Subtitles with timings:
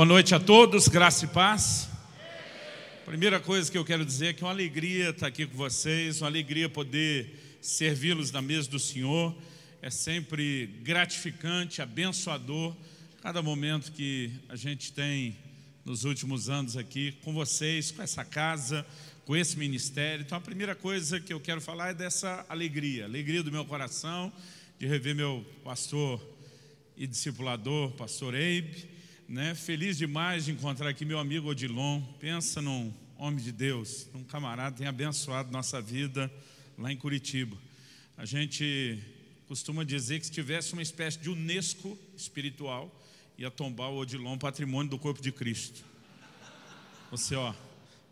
[0.00, 1.86] Boa noite a todos, graça e paz.
[3.04, 6.22] Primeira coisa que eu quero dizer é que é uma alegria estar aqui com vocês,
[6.22, 9.36] uma alegria poder servi-los na mesa do Senhor.
[9.82, 12.74] É sempre gratificante, abençoador,
[13.20, 15.36] cada momento que a gente tem
[15.84, 18.86] nos últimos anos aqui com vocês, com essa casa,
[19.26, 20.22] com esse ministério.
[20.24, 24.32] Então a primeira coisa que eu quero falar é dessa alegria, alegria do meu coração,
[24.78, 26.18] de rever meu pastor
[26.96, 28.98] e discipulador, pastor Eibe,
[29.30, 29.54] né?
[29.54, 32.02] Feliz demais de encontrar aqui meu amigo Odilon.
[32.18, 36.28] Pensa num homem de Deus, um camarada que tem abençoado nossa vida
[36.76, 37.56] lá em Curitiba.
[38.16, 39.00] A gente
[39.46, 42.92] costuma dizer que se tivesse uma espécie de Unesco espiritual,
[43.38, 45.84] ia tombar o Odilon patrimônio do corpo de Cristo.
[47.12, 47.54] Você, ó,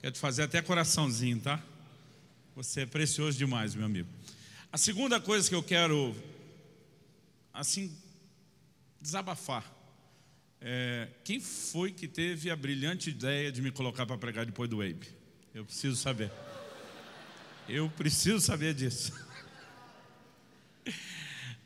[0.00, 1.60] quer te fazer até coraçãozinho, tá?
[2.54, 4.08] Você é precioso demais, meu amigo.
[4.70, 6.14] A segunda coisa que eu quero,
[7.52, 7.92] assim,
[9.00, 9.77] desabafar.
[10.60, 14.78] É, quem foi que teve a brilhante ideia de me colocar para pregar depois do
[14.78, 15.08] Wabe?
[15.54, 16.30] Eu preciso saber.
[17.68, 19.12] Eu preciso saber disso.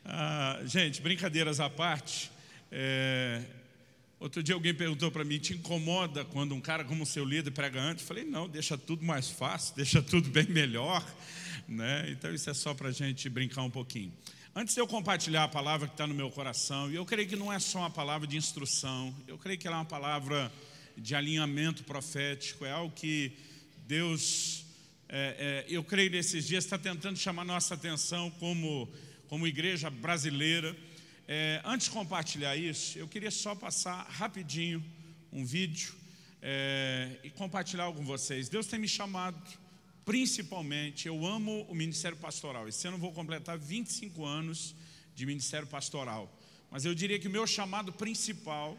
[0.05, 2.29] Ah, gente, brincadeiras à parte.
[2.69, 3.41] É,
[4.19, 7.51] outro dia alguém perguntou para mim: te incomoda quando um cara como o seu líder
[7.51, 8.03] prega antes?
[8.03, 11.01] Eu falei: não, deixa tudo mais fácil, deixa tudo bem melhor.
[11.69, 12.09] Né?
[12.11, 14.11] Então, isso é só para a gente brincar um pouquinho.
[14.55, 17.35] Antes de eu compartilhar a palavra que está no meu coração, e eu creio que
[17.35, 20.53] não é só uma palavra de instrução, eu creio que ela é uma palavra
[20.95, 23.35] de alinhamento profético, é algo que
[23.87, 24.63] Deus,
[25.09, 28.87] é, é, eu creio nesses dias, está tentando chamar nossa atenção como,
[29.27, 30.77] como igreja brasileira.
[31.27, 34.85] É, antes de compartilhar isso, eu queria só passar rapidinho
[35.31, 35.95] um vídeo
[36.43, 38.49] é, e compartilhar com vocês.
[38.49, 39.62] Deus tem me chamado
[40.05, 42.67] Principalmente, eu amo o ministério pastoral.
[42.67, 44.75] Esse ano eu vou completar 25 anos
[45.15, 46.31] de ministério pastoral.
[46.69, 48.77] Mas eu diria que o meu chamado principal,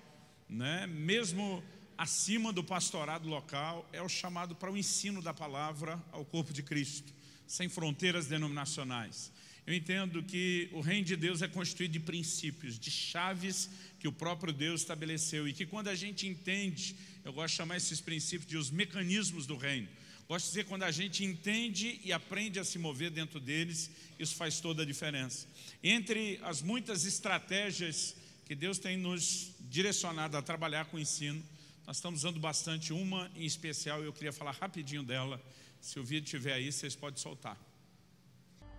[0.48, 1.62] né, mesmo
[1.96, 6.62] acima do pastorado local, é o chamado para o ensino da palavra ao corpo de
[6.62, 7.14] Cristo,
[7.46, 9.32] sem fronteiras denominacionais.
[9.66, 14.12] Eu entendo que o reino de Deus é constituído de princípios, de chaves que o
[14.12, 15.48] próprio Deus estabeleceu.
[15.48, 19.46] E que quando a gente entende, eu gosto de chamar esses princípios de os mecanismos
[19.46, 19.88] do reino.
[20.28, 24.58] De dizer, quando a gente entende e aprende a se mover dentro deles, isso faz
[24.58, 25.46] toda a diferença.
[25.82, 31.42] Entre as muitas estratégias que Deus tem nos direcionado a trabalhar com o ensino,
[31.86, 35.40] nós estamos usando bastante uma em especial e eu queria falar rapidinho dela.
[35.80, 37.58] Se o vídeo estiver aí, vocês podem soltar.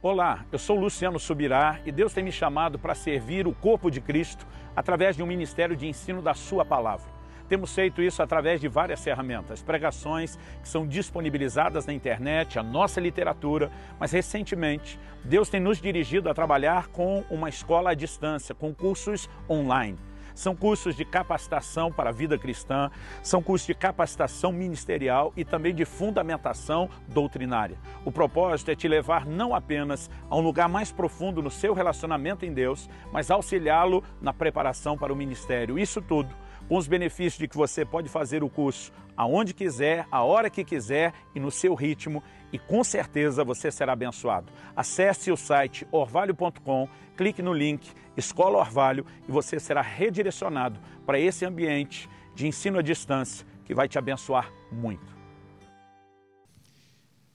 [0.01, 4.01] Olá, eu sou Luciano Subirá e Deus tem me chamado para servir o corpo de
[4.01, 4.45] Cristo
[4.75, 7.14] através de um ministério de ensino da Sua palavra.
[7.47, 12.99] Temos feito isso através de várias ferramentas, pregações que são disponibilizadas na internet, a nossa
[12.99, 18.73] literatura, mas recentemente Deus tem nos dirigido a trabalhar com uma escola à distância, com
[18.73, 19.97] cursos online.
[20.33, 22.91] São cursos de capacitação para a vida cristã,
[23.23, 27.77] são cursos de capacitação ministerial e também de fundamentação doutrinária.
[28.03, 32.45] O propósito é te levar não apenas a um lugar mais profundo no seu relacionamento
[32.45, 35.79] em Deus, mas auxiliá-lo na preparação para o ministério.
[35.79, 36.35] Isso tudo
[36.67, 40.63] com os benefícios de que você pode fazer o curso aonde quiser, a hora que
[40.63, 44.51] quiser e no seu ritmo e com certeza você será abençoado.
[44.75, 51.45] Acesse o site orvalho.com, clique no link Escola Orvalho e você será redirecionado para esse
[51.45, 55.15] ambiente de ensino à distância que vai te abençoar muito.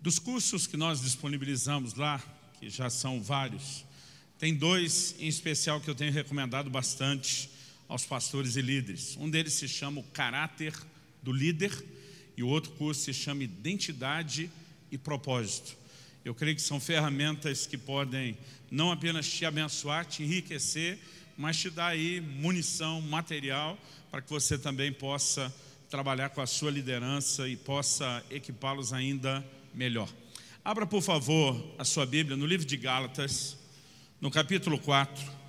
[0.00, 2.22] Dos cursos que nós disponibilizamos lá,
[2.58, 3.84] que já são vários,
[4.38, 7.50] tem dois em especial que eu tenho recomendado bastante
[7.90, 9.16] aos pastores e líderes.
[9.16, 10.72] Um deles se chama o caráter
[11.20, 11.72] do líder
[12.36, 14.48] e o outro curso se chama identidade
[14.92, 15.76] e propósito.
[16.24, 18.38] Eu creio que são ferramentas que podem
[18.70, 21.00] não apenas te abençoar, te enriquecer,
[21.36, 23.76] mas te dar aí munição, material,
[24.08, 25.52] para que você também possa
[25.90, 29.44] trabalhar com a sua liderança e possa equipá-los ainda
[29.74, 30.08] melhor.
[30.64, 33.56] Abra, por favor, a sua Bíblia no livro de Gálatas,
[34.20, 35.39] no capítulo 4.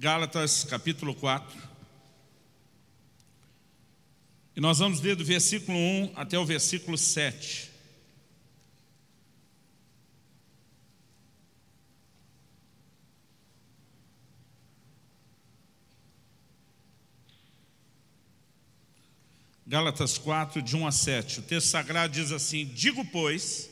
[0.00, 1.60] Gálatas capítulo 4.
[4.54, 7.68] E nós vamos ler do versículo 1 até o versículo 7.
[19.66, 21.40] Gálatas 4, de 1 a 7.
[21.40, 23.68] O texto sagrado diz assim: Digo, pois,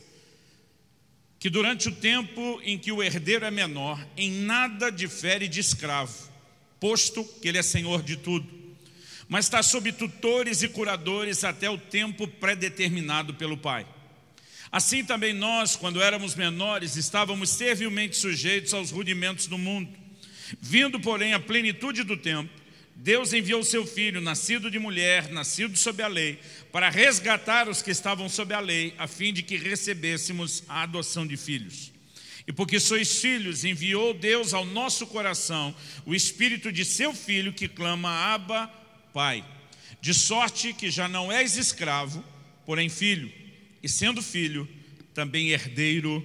[1.39, 6.31] que durante o tempo em que o herdeiro é menor, em nada difere de escravo,
[6.81, 8.49] posto que ele é senhor de tudo,
[9.29, 13.87] mas está sob tutores e curadores até o tempo predeterminado pelo Pai.
[14.71, 19.91] Assim também nós, quando éramos menores, estávamos servilmente sujeitos aos rudimentos do mundo.
[20.61, 22.51] Vindo, porém, a plenitude do tempo,
[22.99, 26.41] Deus enviou seu filho, nascido de mulher, nascido sob a lei,
[26.73, 31.27] para resgatar os que estavam sob a lei, a fim de que recebêssemos a adoção
[31.27, 31.93] de filhos.
[32.47, 35.75] E porque sois filhos, enviou Deus ao nosso coração
[36.07, 38.67] o espírito de seu filho que clama Abba,
[39.13, 39.45] Pai.
[40.01, 42.25] De sorte que já não és escravo,
[42.65, 43.31] porém filho,
[43.83, 44.67] e sendo filho,
[45.13, 46.25] também herdeiro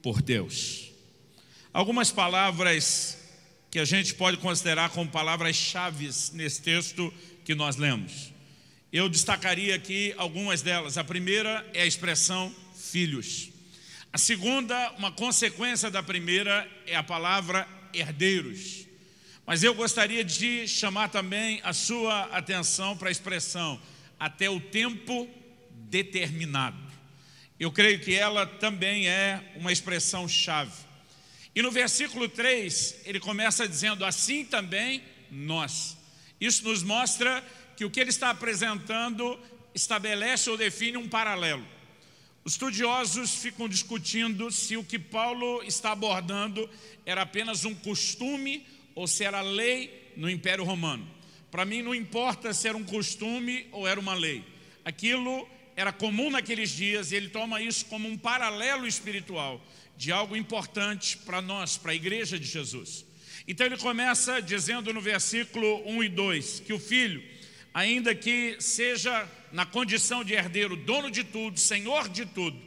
[0.00, 0.92] por Deus.
[1.72, 3.23] Algumas palavras
[3.74, 7.12] que a gente pode considerar como palavras-chave nesse texto
[7.44, 8.32] que nós lemos.
[8.92, 10.96] Eu destacaria aqui algumas delas.
[10.96, 13.48] A primeira é a expressão filhos.
[14.12, 18.86] A segunda, uma consequência da primeira, é a palavra herdeiros.
[19.44, 23.82] Mas eu gostaria de chamar também a sua atenção para a expressão
[24.20, 25.28] até o tempo
[25.90, 26.78] determinado.
[27.58, 30.93] Eu creio que ela também é uma expressão chave.
[31.54, 35.96] E no versículo 3, ele começa dizendo: Assim também nós.
[36.40, 37.44] Isso nos mostra
[37.76, 39.38] que o que ele está apresentando
[39.74, 41.64] estabelece ou define um paralelo.
[42.44, 46.68] Os estudiosos ficam discutindo se o que Paulo está abordando
[47.06, 51.08] era apenas um costume ou se era lei no Império Romano.
[51.50, 54.44] Para mim, não importa se era um costume ou era uma lei.
[54.84, 59.60] Aquilo era comum naqueles dias e ele toma isso como um paralelo espiritual
[59.96, 63.04] de algo importante para nós, para a igreja de Jesus.
[63.46, 67.22] Então ele começa dizendo no versículo 1 e 2 que o filho,
[67.72, 72.60] ainda que seja na condição de herdeiro, dono de tudo, senhor de tudo,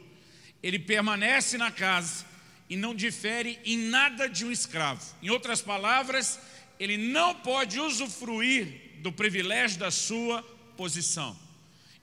[0.62, 2.24] ele permanece na casa
[2.68, 5.02] e não difere em nada de um escravo.
[5.22, 6.38] Em outras palavras,
[6.78, 10.42] ele não pode usufruir do privilégio da sua
[10.76, 11.36] posição.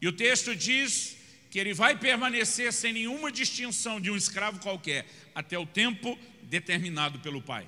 [0.01, 1.14] E o texto diz
[1.55, 7.17] que ele vai permanecer sem nenhuma distinção de um escravo qualquer, até o tempo determinado
[7.19, 7.65] pelo pai.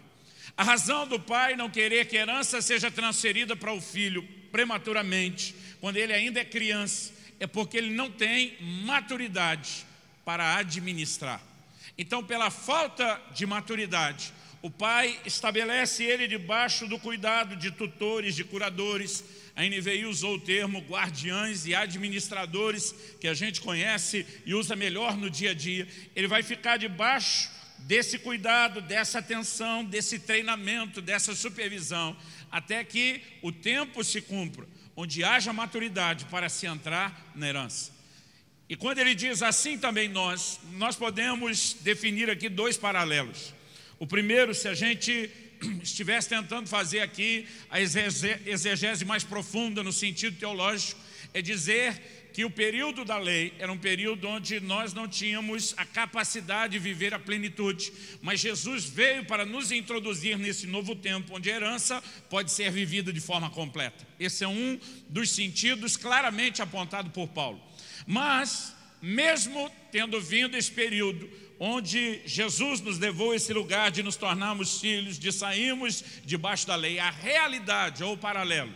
[0.58, 5.56] A razão do pai não querer que a herança seja transferida para o filho prematuramente,
[5.80, 9.86] quando ele ainda é criança, é porque ele não tem maturidade
[10.26, 11.42] para administrar.
[11.98, 18.44] Então, pela falta de maturidade, o pai estabelece ele debaixo do cuidado de tutores, de
[18.44, 19.24] curadores,
[19.58, 25.18] a NVI usou o termo guardiães e administradores, que a gente conhece e usa melhor
[25.18, 25.88] no dia a dia.
[26.16, 27.50] Ele vai ficar debaixo
[27.80, 32.16] desse cuidado, dessa atenção, desse treinamento, dessa supervisão,
[32.52, 37.92] até que o tempo se cumpra, onde haja maturidade para se entrar na herança.
[38.70, 43.56] E quando ele diz assim também nós, nós podemos definir aqui dois paralelos.
[43.98, 45.32] O primeiro, se a gente
[45.82, 51.00] estivesse tentando fazer aqui a exegese mais profunda no sentido teológico,
[51.34, 52.02] é dizer
[52.38, 56.80] que o período da lei era um período onde nós não tínhamos a capacidade de
[56.80, 62.00] viver a plenitude, mas Jesus veio para nos introduzir nesse novo tempo, onde a herança
[62.30, 64.08] pode ser vivida de forma completa.
[64.20, 67.60] Esse é um dos sentidos claramente apontado por Paulo.
[68.06, 68.72] Mas,
[69.02, 71.28] mesmo tendo vindo esse período,
[71.60, 76.76] onde Jesus nos levou a esse lugar de nos tornarmos filhos, de sairmos debaixo da
[76.76, 78.74] lei, a realidade ou o paralelo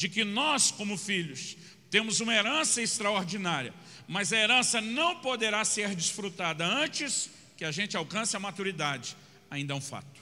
[0.00, 1.58] de que nós, como filhos,
[1.90, 3.74] temos uma herança extraordinária,
[4.08, 9.14] mas a herança não poderá ser desfrutada antes que a gente alcance a maturidade,
[9.50, 10.20] ainda é um fato.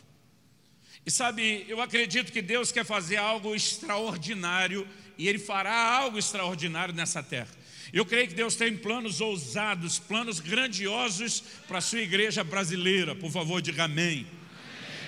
[1.06, 4.84] E sabe, eu acredito que Deus quer fazer algo extraordinário
[5.16, 7.48] e Ele fará algo extraordinário nessa terra.
[7.92, 13.14] Eu creio que Deus tem planos ousados, planos grandiosos para a sua igreja brasileira.
[13.14, 14.26] Por favor, diga amém.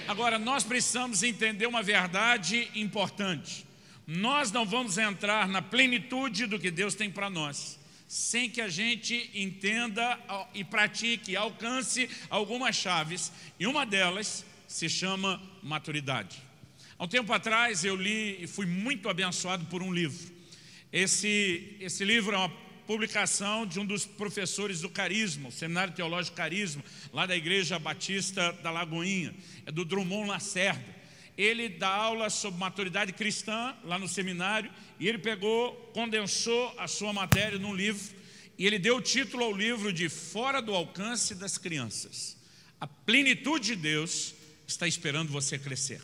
[0.09, 3.67] Agora, nós precisamos entender uma verdade importante.
[4.07, 8.69] Nós não vamos entrar na plenitude do que Deus tem para nós, sem que a
[8.69, 10.19] gente entenda
[10.53, 16.43] e pratique, alcance algumas chaves, e uma delas se chama maturidade.
[16.99, 20.33] Há um tempo atrás eu li e fui muito abençoado por um livro.
[20.93, 26.37] Esse, esse livro é uma publicação de um dos professores do Carisma, o Seminário Teológico
[26.37, 26.83] Carisma,
[27.13, 29.33] lá da Igreja Batista da Lagoinha,
[29.65, 30.97] é do Drummond Lacerda.
[31.39, 37.13] Ele dá aula sobre maturidade cristã lá no seminário e ele pegou, condensou a sua
[37.13, 38.13] matéria num livro
[38.59, 42.37] e ele deu o título ao livro de Fora do Alcance das Crianças.
[42.81, 44.35] A plenitude de Deus
[44.67, 46.03] está esperando você crescer.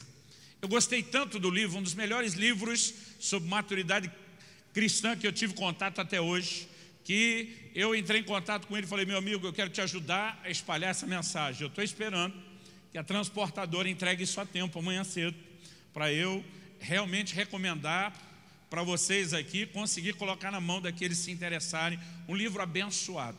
[0.63, 4.09] Eu gostei tanto do livro, um dos melhores livros sobre maturidade
[4.73, 6.76] cristã que eu tive contato até hoje
[7.07, 10.41] que eu entrei em contato com ele e falei, meu amigo, eu quero te ajudar
[10.43, 11.63] a espalhar essa mensagem.
[11.63, 12.35] Eu estou esperando
[12.91, 15.37] que a transportadora entregue isso a tempo, amanhã cedo,
[15.95, 16.45] para eu
[16.81, 18.13] realmente recomendar
[18.69, 21.97] para vocês aqui, conseguir colocar na mão daqueles que se interessarem,
[22.27, 23.39] um livro abençoado.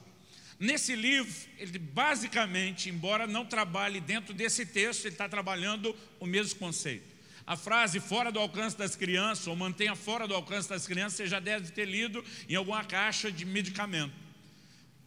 [0.58, 6.58] Nesse livro, ele basicamente, embora não trabalhe dentro desse texto, ele está trabalhando o mesmo
[6.58, 7.17] conceito.
[7.48, 11.28] A frase fora do alcance das crianças, ou mantenha fora do alcance das crianças, você
[11.28, 14.14] já deve ter lido em alguma caixa de medicamento.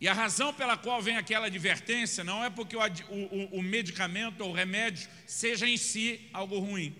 [0.00, 4.40] E a razão pela qual vem aquela advertência não é porque o, o, o medicamento
[4.40, 6.96] ou o remédio seja em si algo ruim.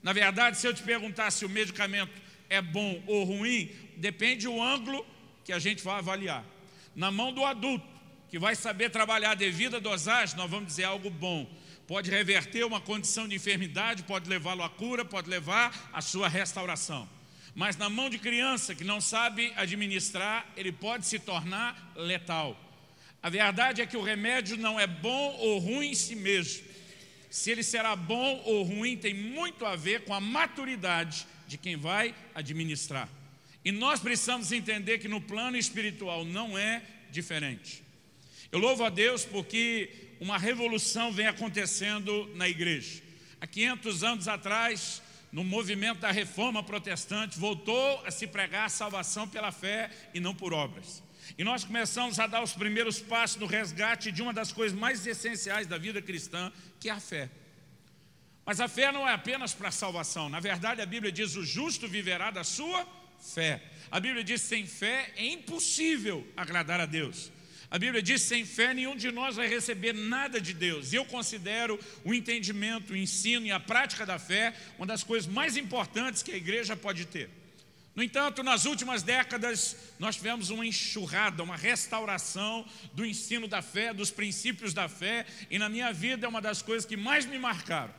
[0.00, 2.12] Na verdade, se eu te perguntar se o medicamento
[2.48, 5.04] é bom ou ruim, depende do ângulo
[5.44, 6.44] que a gente vai avaliar.
[6.94, 7.84] Na mão do adulto,
[8.30, 11.50] que vai saber trabalhar a devida dosagem, nós vamos dizer algo bom.
[11.88, 17.08] Pode reverter uma condição de enfermidade, pode levá-lo à cura, pode levar à sua restauração.
[17.54, 22.54] Mas na mão de criança que não sabe administrar, ele pode se tornar letal.
[23.22, 26.62] A verdade é que o remédio não é bom ou ruim em si mesmo.
[27.30, 31.74] Se ele será bom ou ruim tem muito a ver com a maturidade de quem
[31.74, 33.08] vai administrar.
[33.64, 37.82] E nós precisamos entender que no plano espiritual não é diferente.
[38.52, 43.02] Eu louvo a Deus porque uma revolução vem acontecendo na igreja.
[43.40, 49.28] Há 500 anos atrás, no movimento da reforma protestante, voltou a se pregar a salvação
[49.28, 51.02] pela fé e não por obras.
[51.36, 55.06] E nós começamos a dar os primeiros passos no resgate de uma das coisas mais
[55.06, 57.30] essenciais da vida cristã, que é a fé.
[58.44, 60.28] Mas a fé não é apenas para a salvação.
[60.28, 62.86] Na verdade, a Bíblia diz: o justo viverá da sua
[63.20, 63.62] fé.
[63.90, 67.30] A Bíblia diz: sem fé é impossível agradar a Deus.
[67.70, 70.92] A Bíblia diz: sem fé nenhum de nós vai receber nada de Deus.
[70.92, 75.30] E eu considero o entendimento, o ensino e a prática da fé uma das coisas
[75.30, 77.28] mais importantes que a igreja pode ter.
[77.94, 83.92] No entanto, nas últimas décadas, nós tivemos uma enxurrada, uma restauração do ensino da fé,
[83.92, 87.38] dos princípios da fé, e na minha vida é uma das coisas que mais me
[87.40, 87.92] marcaram.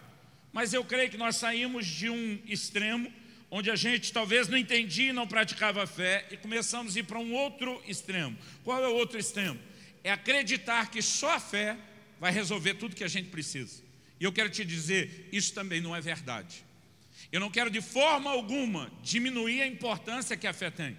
[0.54, 3.12] Mas eu creio que nós saímos de um extremo,
[3.51, 7.03] onde a gente talvez não entendia e não praticava a fé, e começamos a ir
[7.03, 8.38] para um outro extremo.
[8.63, 9.60] Qual é o outro extremo?
[10.03, 11.77] É acreditar que só a fé
[12.20, 13.82] vai resolver tudo que a gente precisa.
[14.20, 16.63] E eu quero te dizer, isso também não é verdade.
[17.32, 20.98] Eu não quero de forma alguma diminuir a importância que a fé tem.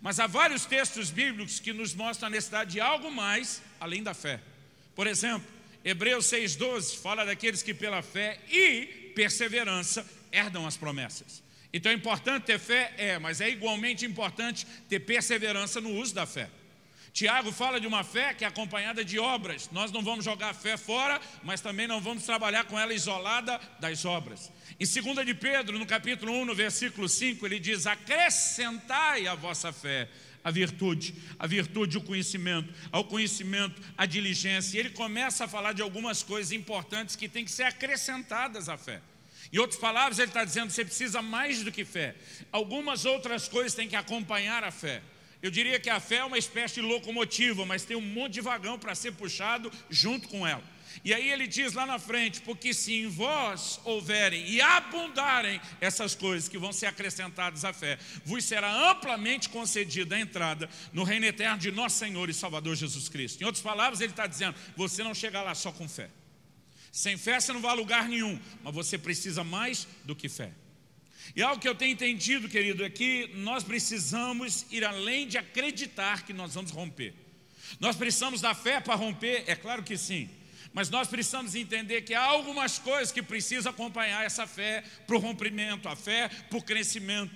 [0.00, 4.14] Mas há vários textos bíblicos que nos mostram a necessidade de algo mais além da
[4.14, 4.40] fé.
[4.94, 5.46] Por exemplo,
[5.84, 11.42] Hebreus 6,12 fala daqueles que pela fé e perseverança herdam as promessas.
[11.72, 12.92] Então é importante ter fé?
[12.96, 16.48] É, mas é igualmente importante ter perseverança no uso da fé.
[17.12, 19.68] Tiago fala de uma fé que é acompanhada de obras.
[19.72, 23.60] Nós não vamos jogar a fé fora, mas também não vamos trabalhar com ela isolada
[23.80, 24.50] das obras.
[24.78, 29.72] Em 2 de Pedro, no capítulo 1, no versículo 5, ele diz: acrescentai a vossa
[29.72, 30.08] fé
[30.42, 34.76] a virtude, a virtude o conhecimento, ao conhecimento a diligência.
[34.76, 38.76] E ele começa a falar de algumas coisas importantes que têm que ser acrescentadas à
[38.76, 39.02] fé.
[39.52, 42.14] Em outras palavras, ele está dizendo que você precisa mais do que fé.
[42.52, 45.02] Algumas outras coisas têm que acompanhar a fé.
[45.42, 48.40] Eu diria que a fé é uma espécie de locomotiva, mas tem um monte de
[48.40, 50.62] vagão para ser puxado junto com ela.
[51.04, 56.14] E aí ele diz lá na frente: porque se em vós houverem e abundarem essas
[56.14, 61.26] coisas que vão ser acrescentadas à fé, vos será amplamente concedida a entrada no reino
[61.26, 63.42] eterno de nosso Senhor e Salvador Jesus Cristo.
[63.42, 66.10] Em outras palavras, ele está dizendo: você não chega lá só com fé.
[66.92, 70.52] Sem fé você não vai a lugar nenhum, mas você precisa mais do que fé.
[71.34, 76.24] E algo que eu tenho entendido, querido, é que nós precisamos ir além de acreditar
[76.24, 77.14] que nós vamos romper.
[77.78, 79.44] Nós precisamos da fé para romper?
[79.46, 80.28] É claro que sim.
[80.72, 85.18] Mas nós precisamos entender que há algumas coisas que precisam acompanhar essa fé para o
[85.18, 87.34] rompimento, a fé para o crescimento.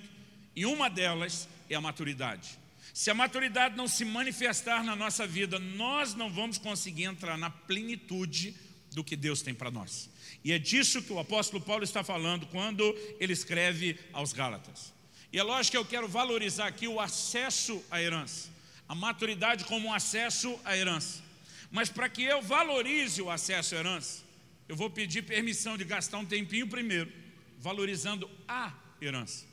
[0.55, 2.57] E uma delas é a maturidade.
[2.93, 7.49] Se a maturidade não se manifestar na nossa vida, nós não vamos conseguir entrar na
[7.49, 8.55] plenitude
[8.95, 10.09] do que Deus tem para nós.
[10.43, 12.83] E é disso que o apóstolo Paulo está falando quando
[13.19, 14.93] ele escreve aos Gálatas.
[15.33, 18.49] E é lógico que eu quero valorizar aqui o acesso à herança,
[18.87, 21.21] a maturidade como um acesso à herança.
[21.69, 24.23] Mas para que eu valorize o acesso à herança,
[24.69, 27.11] eu vou pedir permissão de gastar um tempinho primeiro,
[27.59, 29.45] valorizando a herança.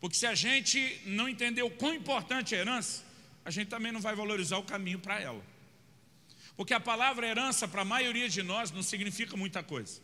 [0.00, 3.04] Porque se a gente não entender o quão importante é a herança,
[3.44, 5.57] a gente também não vai valorizar o caminho para ela.
[6.58, 10.00] Porque a palavra herança, para a maioria de nós, não significa muita coisa.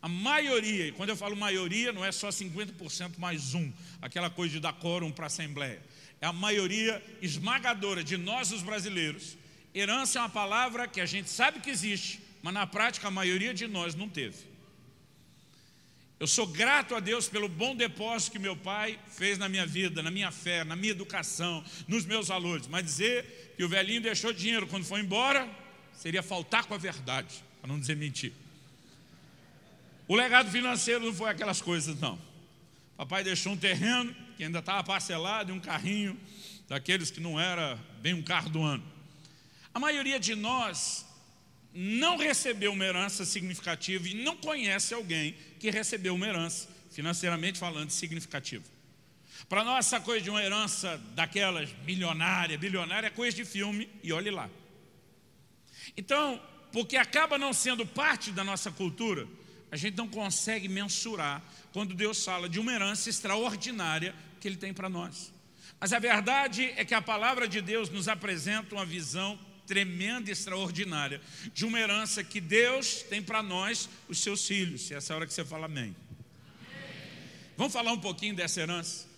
[0.00, 4.54] A maioria, e quando eu falo maioria, não é só 50% mais um, aquela coisa
[4.54, 5.82] de dar quórum para a Assembleia.
[6.18, 9.36] É a maioria esmagadora de nós, os brasileiros.
[9.74, 13.52] Herança é uma palavra que a gente sabe que existe, mas na prática a maioria
[13.52, 14.46] de nós não teve.
[16.18, 20.02] Eu sou grato a Deus pelo bom depósito que meu pai fez na minha vida,
[20.02, 22.66] na minha fé, na minha educação, nos meus valores.
[22.66, 25.46] Mas dizer que o velhinho deixou dinheiro quando foi embora,
[25.98, 28.32] seria faltar com a verdade, para não dizer mentir.
[30.06, 32.18] O legado financeiro não foi aquelas coisas, não.
[32.96, 36.18] Papai deixou um terreno que ainda estava parcelado e um carrinho
[36.68, 38.82] daqueles que não era bem um carro do ano.
[39.74, 41.04] A maioria de nós
[41.74, 47.90] não recebeu uma herança significativa e não conhece alguém que recebeu uma herança financeiramente falando,
[47.90, 48.64] significativo.
[49.48, 54.12] Para nós, essa coisa de uma herança daquelas milionária, bilionária, é coisa de filme, e
[54.12, 54.48] olhe lá.
[55.98, 56.40] Então,
[56.70, 59.26] porque acaba não sendo parte da nossa cultura,
[59.68, 64.72] a gente não consegue mensurar quando Deus fala de uma herança extraordinária que Ele tem
[64.72, 65.32] para nós.
[65.80, 69.36] Mas a verdade é que a palavra de Deus nos apresenta uma visão
[69.66, 71.20] tremenda e extraordinária
[71.52, 74.88] de uma herança que Deus tem para nós, os seus filhos.
[74.92, 75.96] E essa é hora que você fala amém.
[77.56, 79.08] Vamos falar um pouquinho dessa herança.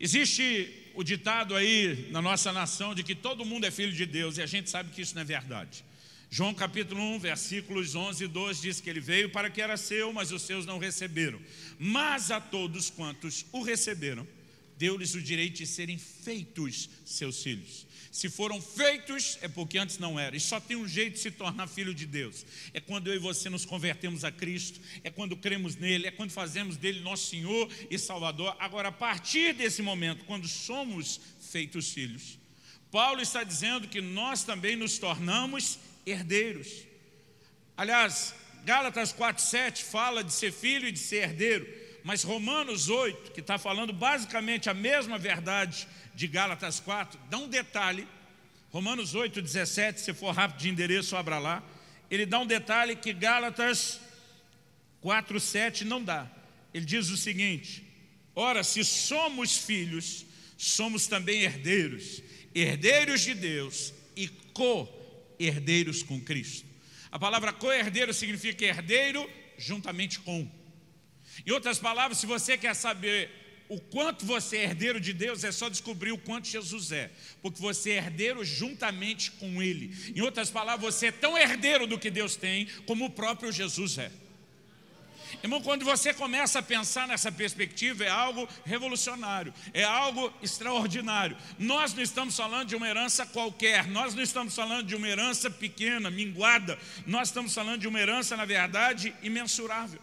[0.00, 4.38] Existe o ditado aí na nossa nação de que todo mundo é filho de Deus
[4.38, 5.84] e a gente sabe que isso não é verdade.
[6.30, 10.12] João capítulo 1, versículos 11 e 12 diz que ele veio para que era seu,
[10.12, 11.38] mas os seus não receberam.
[11.78, 14.26] Mas a todos quantos o receberam,
[14.78, 17.85] deu-lhes o direito de serem feitos seus filhos.
[18.16, 20.34] Se foram feitos, é porque antes não era.
[20.34, 22.46] E só tem um jeito de se tornar filho de Deus.
[22.72, 26.30] É quando eu e você nos convertemos a Cristo, é quando cremos nele, é quando
[26.30, 28.56] fazemos dele nosso Senhor e Salvador.
[28.58, 32.38] Agora, a partir desse momento, quando somos feitos filhos,
[32.90, 36.86] Paulo está dizendo que nós também nos tornamos herdeiros.
[37.76, 41.68] Aliás, Gálatas 4,7 fala de ser filho e de ser herdeiro,
[42.02, 47.46] mas Romanos 8, que está falando basicamente a mesma verdade de Gálatas 4, dá um
[47.46, 48.08] detalhe.
[48.70, 51.62] Romanos 8, 17, se for rápido de endereço, abra lá.
[52.10, 54.00] Ele dá um detalhe que Gálatas
[55.02, 56.26] 4, 7 não dá.
[56.72, 57.84] Ele diz o seguinte:
[58.34, 60.24] Ora, se somos filhos,
[60.56, 62.22] somos também herdeiros,
[62.54, 64.88] herdeiros de Deus e co
[65.38, 66.66] herdeiros com Cristo.
[67.12, 70.50] A palavra co-herdeiro significa herdeiro juntamente com.
[71.46, 75.50] Em outras palavras, se você quer saber o quanto você é herdeiro de Deus, é
[75.50, 77.10] só descobrir o quanto Jesus é,
[77.42, 79.94] porque você é herdeiro juntamente com Ele.
[80.14, 83.98] Em outras palavras, você é tão herdeiro do que Deus tem, como o próprio Jesus
[83.98, 84.10] é.
[85.42, 91.36] Irmão, quando você começa a pensar nessa perspectiva, é algo revolucionário, é algo extraordinário.
[91.58, 95.50] Nós não estamos falando de uma herança qualquer, nós não estamos falando de uma herança
[95.50, 100.00] pequena, minguada, nós estamos falando de uma herança, na verdade, imensurável.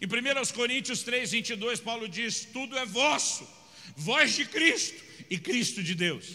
[0.00, 3.48] Em 1 Coríntios 3, 22, Paulo diz: Tudo é vosso,
[3.96, 6.26] voz de Cristo e Cristo de Deus.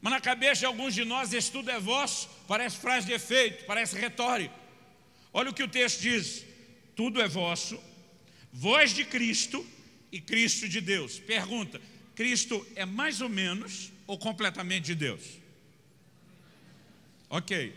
[0.00, 3.64] Mas na cabeça de alguns de nós, esse tudo é vosso, parece frase de efeito,
[3.66, 4.58] parece retórico.
[5.32, 6.44] Olha o que o texto diz:
[6.96, 7.78] tudo é vosso,
[8.52, 9.66] voz de Cristo
[10.10, 11.18] e Cristo de Deus.
[11.18, 11.80] Pergunta:
[12.14, 15.22] Cristo é mais ou menos ou completamente de Deus?
[17.28, 17.74] Ok.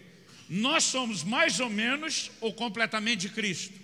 [0.49, 3.82] Nós somos mais ou menos ou completamente de Cristo?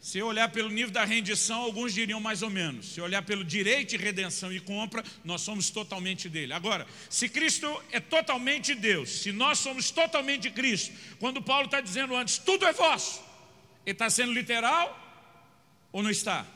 [0.00, 2.94] Se olhar pelo nível da rendição, alguns diriam mais ou menos.
[2.94, 6.52] Se olhar pelo direito de redenção e compra, nós somos totalmente dele.
[6.52, 12.14] Agora, se Cristo é totalmente Deus, se nós somos totalmente Cristo, quando Paulo está dizendo
[12.14, 13.20] antes, tudo é vosso,
[13.84, 14.96] ele está sendo literal
[15.90, 16.46] ou não está?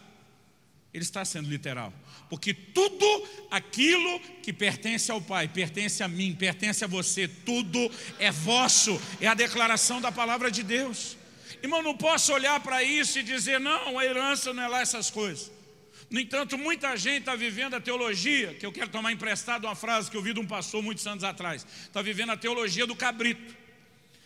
[0.94, 1.92] Ele está sendo literal.
[2.28, 8.30] Porque tudo aquilo que pertence ao Pai, pertence a mim, pertence a você, tudo é
[8.30, 9.00] vosso.
[9.20, 11.16] É a declaração da palavra de Deus.
[11.62, 15.10] Irmão, não posso olhar para isso e dizer, não, a herança não é lá essas
[15.10, 15.50] coisas.
[16.10, 20.10] No entanto, muita gente está vivendo a teologia, que eu quero tomar emprestado uma frase
[20.10, 21.64] que eu vi de um pastor muitos anos atrás.
[21.84, 23.54] Está vivendo a teologia do cabrito.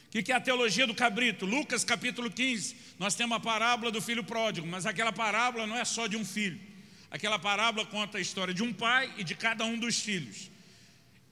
[0.09, 1.45] O que é a teologia do cabrito?
[1.45, 5.85] Lucas capítulo 15, nós temos a parábola do filho pródigo, mas aquela parábola não é
[5.85, 6.59] só de um filho.
[7.11, 10.51] Aquela parábola conta a história de um pai e de cada um dos filhos.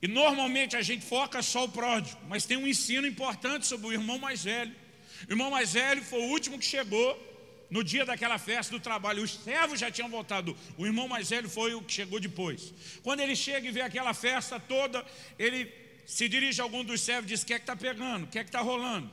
[0.03, 3.93] E normalmente a gente foca só o pródigo, mas tem um ensino importante sobre o
[3.93, 4.84] irmão mais velho.
[5.29, 7.35] O irmão mais velho foi o último que chegou
[7.71, 9.23] no dia daquela festa do trabalho.
[9.23, 12.73] Os servos já tinham voltado, o irmão mais velho foi o que chegou depois.
[13.03, 15.05] Quando ele chega e vê aquela festa toda,
[15.39, 15.73] ele
[16.07, 18.25] se dirige a algum dos servos e diz: O que é que está pegando?
[18.25, 19.11] O que é que está rolando?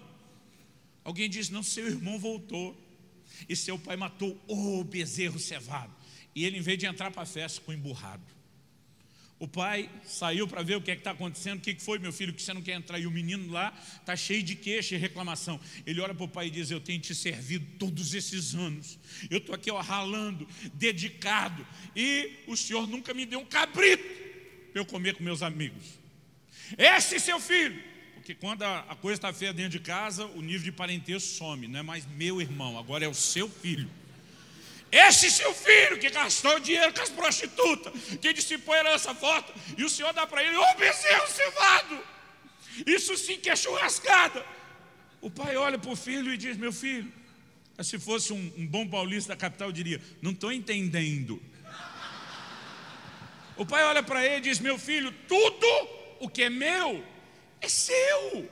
[1.04, 2.78] Alguém diz: Não, seu irmão voltou.
[3.50, 5.92] E seu pai matou o bezerro cevado.
[6.36, 8.24] E ele, em vez de entrar para a festa, ficou emburrado.
[9.42, 11.58] O pai saiu para ver o que é está acontecendo.
[11.58, 13.00] O que foi, meu filho, que você não quer entrar?
[13.00, 15.60] E o menino lá está cheio de queixa e reclamação.
[15.84, 19.00] Ele olha para o pai e diz: Eu tenho te servido todos esses anos.
[19.32, 21.66] Eu estou aqui ó, ralando, dedicado.
[21.96, 24.04] E o senhor nunca me deu um cabrito
[24.72, 26.00] para eu comer com meus amigos.
[26.78, 27.82] Esse seu filho.
[28.14, 31.68] Porque quando a, coisa está feia dentro de casa, o nível de parentesco some.
[31.68, 33.90] Não é mais meu irmão, agora é o seu filho.
[34.92, 39.86] Esse seu filho que gastou dinheiro com as prostitutas, que dissipou a herança forte, e
[39.86, 42.04] o senhor dá para ele, ô bezerro cevado,
[42.86, 44.46] isso sim que é churrascada.
[45.22, 47.12] O pai olha para o filho e diz: Meu filho,
[47.82, 51.42] se fosse um, um bom paulista da capital, diria: Não estou entendendo.
[53.56, 55.68] O pai olha para ele e diz: Meu filho, tudo
[56.20, 57.06] o que é meu
[57.62, 58.50] é seu.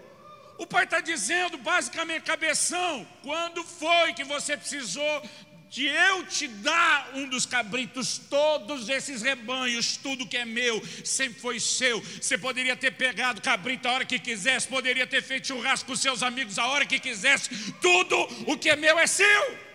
[0.58, 5.23] O pai está dizendo basicamente, cabeção, quando foi que você precisou
[5.69, 11.39] de eu te dar um dos cabritos, todos esses rebanhos, tudo que é meu, sempre
[11.39, 12.01] foi seu.
[12.01, 16.23] Você poderia ter pegado cabrito a hora que quisesse, poderia ter feito churrasco com seus
[16.23, 19.69] amigos a hora que quisesse, tudo o que é meu é seu.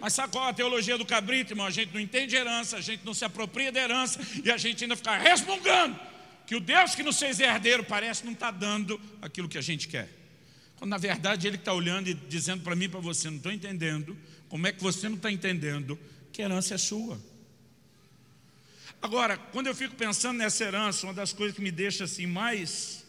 [0.00, 1.66] Mas sabe qual é a teologia do cabrito, irmão?
[1.66, 4.84] A gente não entende herança, a gente não se apropria da herança e a gente
[4.84, 5.98] ainda fica resmungando
[6.46, 9.62] que o Deus que nos fez herdeiro parece não estar tá dando aquilo que a
[9.62, 10.08] gente quer.
[10.76, 13.52] Quando na verdade Ele está olhando e dizendo para mim e para você, não estou
[13.52, 14.18] entendendo,
[14.52, 15.98] como é que você não está entendendo
[16.30, 17.18] que a herança é sua?
[19.00, 23.02] Agora, quando eu fico pensando nessa herança, uma das coisas que me deixa assim mais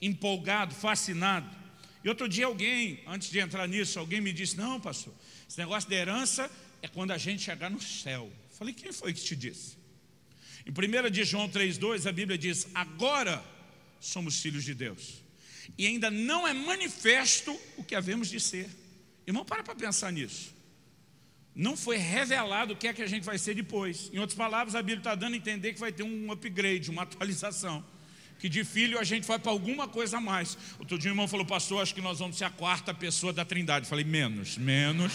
[0.00, 1.54] empolgado, fascinado,
[2.02, 5.12] e outro dia alguém, antes de entrar nisso, alguém me disse, não pastor,
[5.46, 8.32] esse negócio de herança é quando a gente chegar no céu.
[8.50, 9.76] Eu falei, quem foi que te disse?
[10.64, 13.44] Em 1 de João 3,2 a Bíblia diz, agora
[14.00, 15.22] somos filhos de Deus.
[15.76, 18.70] E ainda não é manifesto o que havemos de ser.
[19.26, 20.61] Irmão, para para pensar nisso.
[21.54, 24.10] Não foi revelado o que é que a gente vai ser depois.
[24.12, 27.02] Em outras palavras, a Bíblia está dando a entender que vai ter um upgrade, uma
[27.02, 27.84] atualização.
[28.38, 30.56] Que de filho a gente vai para alguma coisa a mais.
[30.78, 33.44] Outro dia o irmão falou, pastor, acho que nós vamos ser a quarta pessoa da
[33.44, 33.84] trindade.
[33.84, 35.12] Eu falei, menos, menos.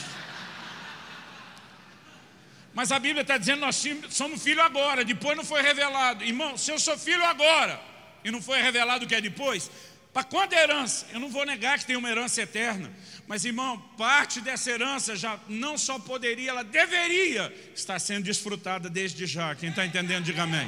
[2.78, 6.24] Mas a Bíblia está dizendo nós somos filho agora, depois não foi revelado.
[6.24, 7.82] Irmão, se eu sou filho agora
[8.24, 9.72] e não foi revelado o que é depois,
[10.18, 11.06] para quando é herança?
[11.14, 12.92] Eu não vou negar que tem uma herança eterna.
[13.28, 19.28] Mas, irmão, parte dessa herança já não só poderia, ela deveria estar sendo desfrutada desde
[19.28, 19.54] já.
[19.54, 20.68] Quem está entendendo, diga amém.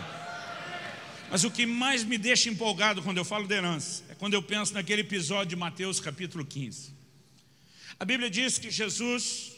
[1.32, 4.44] Mas o que mais me deixa empolgado quando eu falo de herança é quando eu
[4.44, 6.94] penso naquele episódio de Mateus capítulo 15.
[8.00, 9.54] A Bíblia diz que Jesus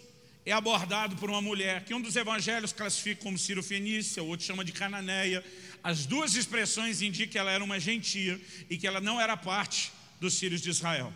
[0.46, 4.46] é abordado por uma mulher que um dos evangelhos classifica como Ciro Fenícia, o outro
[4.46, 5.44] chama de Cananeia.
[5.84, 8.40] As duas expressões indicam que ela era uma gentia
[8.70, 11.12] e que ela não era parte dos filhos de Israel.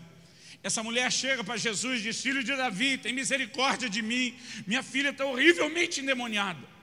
[0.63, 4.81] Essa mulher chega para Jesus e diz: Filho de Davi, tem misericórdia de mim, minha
[4.81, 6.75] filha está horrivelmente endemoniada.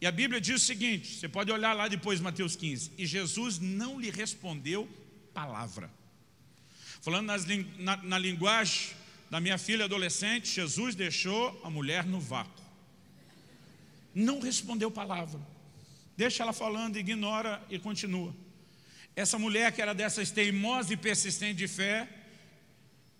[0.00, 2.90] E a Bíblia diz o seguinte: você pode olhar lá depois, Mateus 15.
[2.98, 4.88] E Jesus não lhe respondeu
[5.32, 5.88] palavra.
[7.00, 7.46] Falando nas,
[7.78, 8.90] na, na linguagem
[9.30, 12.62] da minha filha adolescente, Jesus deixou a mulher no vácuo.
[14.12, 15.40] Não respondeu palavra.
[16.16, 18.34] Deixa ela falando, ignora e continua.
[19.14, 22.08] Essa mulher que era dessas teimosa e persistente de fé,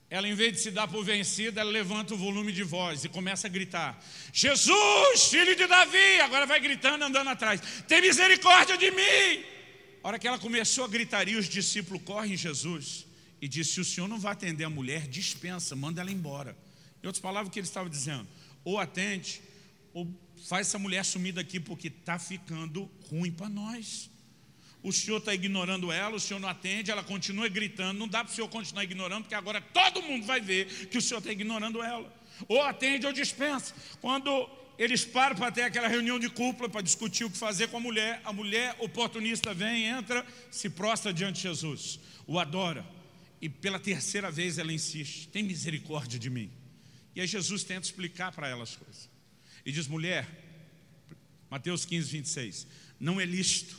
[0.09, 3.09] ela em vez de se dar por vencida, ela levanta o volume de voz e
[3.09, 4.03] começa a gritar:
[4.33, 6.21] Jesus, filho de Davi!
[6.21, 9.45] Agora vai gritando, andando atrás: Tem misericórdia de mim!
[10.03, 13.07] A hora que ela começou a gritaria, os discípulos correm em Jesus
[13.41, 16.57] e disse: Se o senhor não vai atender a mulher, dispensa, manda ela embora.
[17.03, 18.29] Em outras palavras, o que ele estava dizendo?
[18.65, 19.41] Ou atende,
[19.95, 20.07] ou
[20.49, 24.11] faz essa mulher sumir daqui, porque está ficando ruim para nós.
[24.83, 27.99] O senhor está ignorando ela, o senhor não atende, ela continua gritando.
[27.99, 31.03] Não dá para o senhor continuar ignorando, porque agora todo mundo vai ver que o
[31.03, 32.13] senhor está ignorando ela.
[32.49, 33.73] Ou atende ou dispensa.
[34.01, 37.77] Quando eles param para ter aquela reunião de cúpula para discutir o que fazer com
[37.77, 42.85] a mulher, a mulher oportunista vem, entra, se prostra diante de Jesus, o adora.
[43.41, 46.51] E pela terceira vez ela insiste: tem misericórdia de mim.
[47.15, 49.12] E aí Jesus tenta explicar para ela as coisas.
[49.65, 50.29] E diz: mulher,
[51.51, 52.67] Mateus 15, 26,
[52.99, 53.77] não é lícito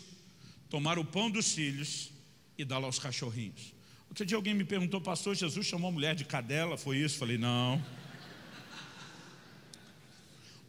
[0.69, 2.11] tomar o pão dos filhos
[2.57, 3.73] e dá-lo aos cachorrinhos.
[4.09, 7.17] Outro dia alguém me perguntou, pastor, Jesus chamou a mulher de cadela, foi isso?
[7.17, 7.83] Falei, não.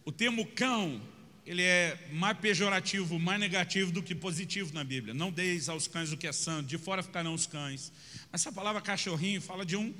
[0.04, 1.00] O termo cão,
[1.46, 5.12] ele é mais pejorativo, mais negativo do que positivo na Bíblia.
[5.12, 7.92] Não deis aos cães o que é santo, de fora ficarão os cães.
[8.32, 9.94] Essa palavra cachorrinho fala de um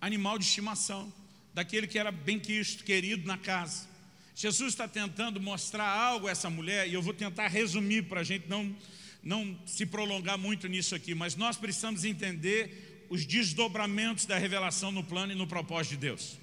[0.00, 1.12] animal de estimação,
[1.52, 3.93] daquele que era bem quisto, querido na casa.
[4.34, 8.24] Jesus está tentando mostrar algo a essa mulher, e eu vou tentar resumir para a
[8.24, 8.74] gente não,
[9.22, 15.04] não se prolongar muito nisso aqui, mas nós precisamos entender os desdobramentos da revelação no
[15.04, 16.38] plano e no propósito de Deus.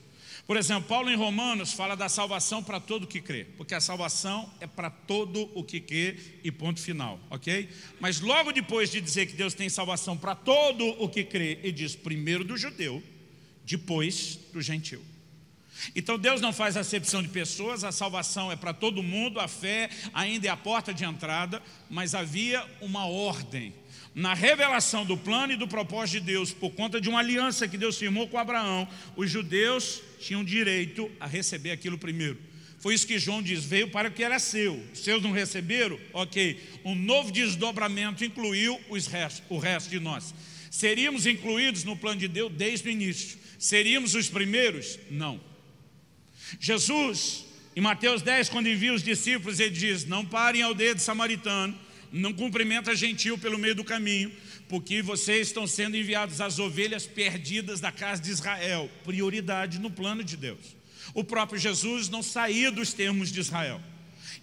[0.47, 4.51] Por exemplo, Paulo em Romanos fala da salvação para todo que crê, porque a salvação
[4.59, 7.69] é para todo o que crê e ponto final, ok?
[7.99, 11.73] Mas logo depois de dizer que Deus tem salvação para todo o que crê, ele
[11.73, 13.03] diz primeiro do judeu,
[13.65, 15.01] depois do gentil.
[15.95, 19.89] Então Deus não faz acepção de pessoas, a salvação é para todo mundo, a fé
[20.13, 23.73] ainda é a porta de entrada, mas havia uma ordem.
[24.13, 27.77] Na revelação do plano e do propósito de Deus, por conta de uma aliança que
[27.77, 32.37] Deus firmou com Abraão, os judeus tinham direito a receber aquilo primeiro.
[32.79, 34.83] Foi isso que João diz: veio para o que era seu.
[34.93, 35.97] Seus não receberam?
[36.11, 36.59] Ok.
[36.83, 40.33] Um novo desdobramento incluiu os restos, o resto de nós.
[40.69, 43.37] Seríamos incluídos no plano de Deus desde o início.
[43.59, 44.97] Seríamos os primeiros?
[45.09, 45.39] Não.
[46.59, 51.77] Jesus, em Mateus 10, quando envia os discípulos, ele diz: Não parem ao dedo samaritano,
[52.11, 54.31] não cumprimenta gentil pelo meio do caminho,
[54.67, 58.89] porque vocês estão sendo enviados às ovelhas perdidas da casa de Israel.
[59.03, 60.75] Prioridade no plano de Deus.
[61.13, 63.81] O próprio Jesus não saía dos termos de Israel.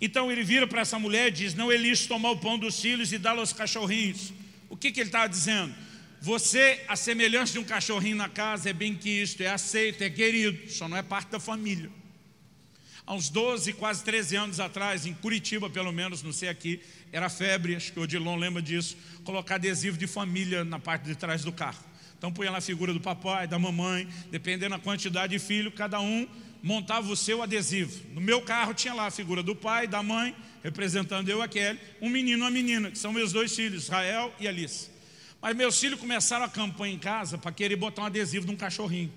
[0.01, 3.13] Então ele vira para essa mulher e diz: Não lícito tomar o pão dos filhos
[3.13, 4.33] e dá-lo aos cachorrinhos.
[4.69, 5.75] O que, que ele estava dizendo?
[6.21, 10.11] Você, a semelhança de um cachorrinho na casa, é bem que isto, é aceito, é
[10.11, 11.91] querido, só não é parte da família.
[13.07, 16.81] Há uns 12, quase 13 anos atrás, em Curitiba, pelo menos, não sei aqui,
[17.13, 21.15] era febre, acho que o Odilon lembra disso, colocar adesivo de família na parte de
[21.15, 21.83] trás do carro.
[22.19, 26.01] Então punha lá a figura do papai, da mamãe, dependendo da quantidade de filho, cada
[26.01, 26.29] um
[26.63, 28.05] montava o seu adesivo.
[28.13, 32.09] No meu carro tinha lá a figura do pai, da mãe, representando eu, aquele, um
[32.11, 34.91] menino e uma menina, que são meus dois filhos, Israel e Alice.
[35.41, 38.57] Mas meus filhos começaram a campanha em casa para querer botar um adesivo de um
[38.57, 39.13] cachorrinho.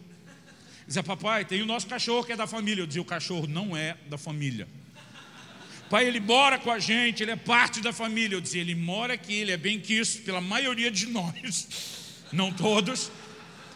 [0.85, 2.81] Dizia, papai, tem o nosso cachorro que é da família.
[2.81, 4.67] Eu dizia, o cachorro não é da família.
[5.89, 8.35] Pai, ele mora com a gente, ele é parte da família.
[8.37, 11.67] Eu dizia, ele mora aqui, ele é bem quisto pela maioria de nós,
[12.31, 13.11] não todos,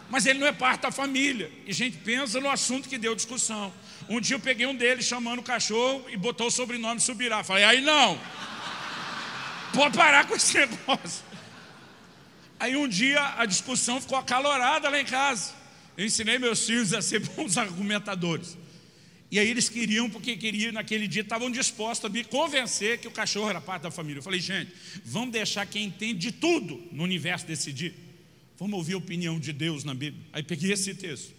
[0.09, 1.51] mas ele não é parte da família.
[1.65, 3.73] E a gente pensa no assunto que deu discussão.
[4.07, 7.43] Um dia eu peguei um deles chamando o cachorro e botou o sobrenome Subirá.
[7.43, 8.17] Falei, aí não,
[9.73, 11.24] pode parar com esse negócio.
[12.59, 15.53] Aí um dia a discussão ficou acalorada lá em casa.
[15.97, 18.57] Eu ensinei meus filhos a ser bons argumentadores.
[19.31, 23.11] E aí eles queriam, porque queriam, naquele dia, estavam dispostos a me convencer que o
[23.11, 24.19] cachorro era parte da família.
[24.19, 24.71] Eu falei, gente,
[25.03, 27.93] vamos deixar quem entende de tudo no universo decidir.
[28.57, 30.23] Vamos ouvir a opinião de Deus na Bíblia.
[30.31, 31.33] Aí peguei esse texto.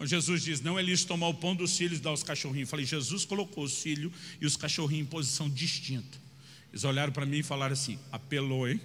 [0.00, 2.68] Jesus diz, não é lícito tomar o pão dos filhos e dar aos cachorrinhos.
[2.68, 6.18] Eu falei, Jesus colocou os filhos e os cachorrinhos em posição distinta.
[6.72, 8.80] Eles olharam para mim e falaram assim, apelou, hein?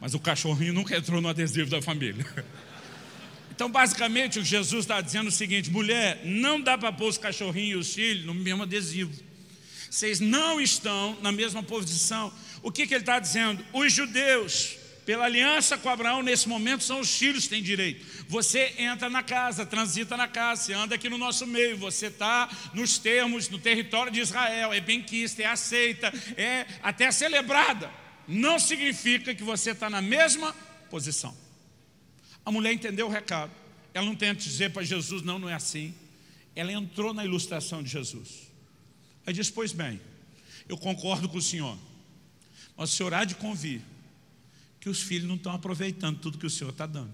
[0.00, 2.26] Mas o cachorrinho nunca entrou no adesivo da família.
[3.52, 7.70] Então, basicamente, o Jesus está dizendo o seguinte: mulher, não dá para pôr os cachorrinhos
[7.70, 9.12] e os filhos no mesmo adesivo.
[9.90, 12.32] Vocês não estão na mesma posição.
[12.62, 13.62] O que, que ele está dizendo?
[13.74, 18.06] Os judeus, pela aliança com Abraão, nesse momento, são os filhos que têm direito.
[18.28, 22.48] Você entra na casa, transita na casa, você anda aqui no nosso meio, você está
[22.72, 28.00] nos termos, no território de Israel, é benquista, é aceita, é até celebrada
[28.30, 30.52] não significa que você está na mesma
[30.88, 31.36] posição.
[32.44, 33.50] A mulher entendeu o recado.
[33.92, 35.92] Ela não tenta dizer para Jesus, não, não é assim.
[36.54, 38.50] Ela entrou na ilustração de Jesus.
[39.26, 40.00] Aí diz, pois bem,
[40.68, 41.76] eu concordo com o senhor.
[42.76, 43.82] Mas o senhor há de convir
[44.78, 47.12] que os filhos não estão aproveitando tudo que o senhor está dando.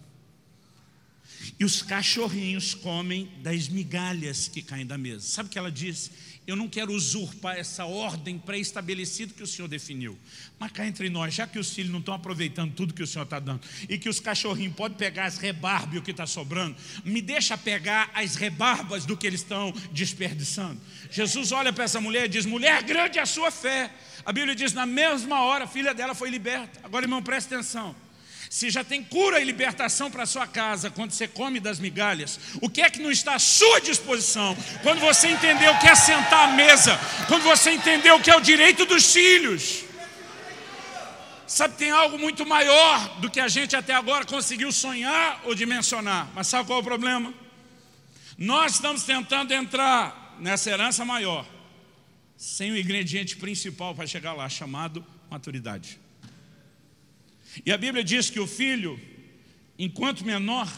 [1.58, 5.26] E os cachorrinhos comem das migalhas que caem da mesa.
[5.26, 6.10] Sabe o que ela disse?
[6.46, 10.16] Eu não quero usurpar essa ordem pré-estabelecida que o Senhor definiu.
[10.58, 13.24] Mas cá entre nós, já que os filhos não estão aproveitando tudo que o Senhor
[13.24, 17.20] está dando, e que os cachorrinhos podem pegar as rebarbas o que está sobrando, me
[17.20, 20.80] deixa pegar as rebarbas do que eles estão desperdiçando.
[21.10, 23.92] Jesus olha para essa mulher e diz: mulher, grande é a sua fé.
[24.24, 26.80] A Bíblia diz: na mesma hora a filha dela foi liberta.
[26.84, 27.94] Agora, irmão, presta atenção.
[28.48, 32.68] Se já tem cura e libertação para sua casa quando você come das migalhas, o
[32.68, 36.48] que é que não está à sua disposição quando você entendeu o que é sentar
[36.48, 39.84] à mesa, quando você entendeu o que é o direito dos filhos?
[41.46, 46.28] Sabe, tem algo muito maior do que a gente até agora conseguiu sonhar ou dimensionar.
[46.34, 47.32] Mas sabe qual é o problema?
[48.36, 51.46] Nós estamos tentando entrar nessa herança maior,
[52.36, 55.98] sem o ingrediente principal para chegar lá, chamado maturidade.
[57.64, 59.00] E a Bíblia diz que o filho,
[59.78, 60.70] enquanto menor,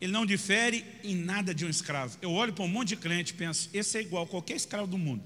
[0.00, 2.18] ele não difere em nada de um escravo.
[2.20, 4.86] Eu olho para um monte de crente e penso, esse é igual a qualquer escravo
[4.86, 5.22] do mundo.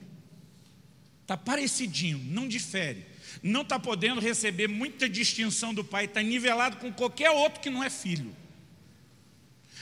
[1.22, 3.05] Está parecidinho, não difere.
[3.42, 7.83] Não está podendo receber muita distinção do pai, está nivelado com qualquer outro que não
[7.83, 8.35] é filho.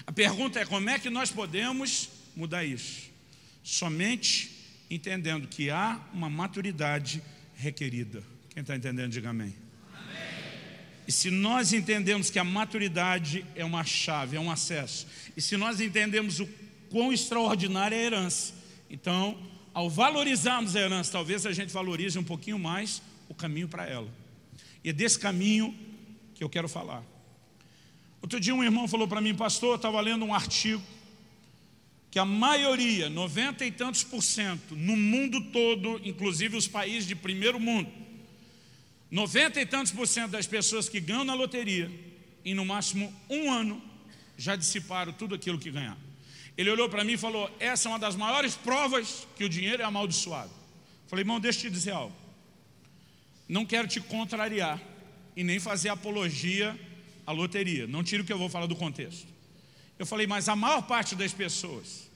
[0.07, 3.11] A pergunta é como é que nós podemos mudar isso?
[3.63, 4.51] Somente
[4.91, 7.23] entendendo que há uma maturidade
[7.57, 8.23] requerida.
[8.51, 9.55] Quem está entendendo, diga amém.
[11.07, 15.57] E se nós entendemos que a maturidade é uma chave, é um acesso, e se
[15.57, 16.49] nós entendemos o
[16.91, 18.55] quão extraordinária é a herança,
[18.89, 19.37] então,
[19.73, 24.09] ao valorizarmos a herança, talvez a gente valorize um pouquinho mais o caminho para ela.
[24.83, 25.75] E é desse caminho
[26.35, 27.03] que eu quero falar.
[28.23, 30.83] Outro dia um irmão falou para mim, pastor, estava lendo um artigo
[32.11, 37.17] que a maioria, noventa e tantos por cento, no mundo todo, inclusive os países de
[37.17, 37.91] primeiro mundo,
[39.15, 41.89] 90 e tantos por cento das pessoas que ganham na loteria,
[42.45, 43.81] em no máximo um ano,
[44.37, 46.01] já dissiparam tudo aquilo que ganharam.
[46.59, 49.81] Ele olhou para mim e falou: Essa é uma das maiores provas que o dinheiro
[49.81, 50.51] é amaldiçoado.
[51.07, 52.17] Falei, irmão, deixa eu te dizer algo.
[53.49, 54.83] Não quero te contrariar
[55.37, 56.77] e nem fazer apologia
[57.25, 57.87] à loteria.
[57.87, 59.29] Não tire o que eu vou falar do contexto.
[59.97, 62.11] Eu falei, mas a maior parte das pessoas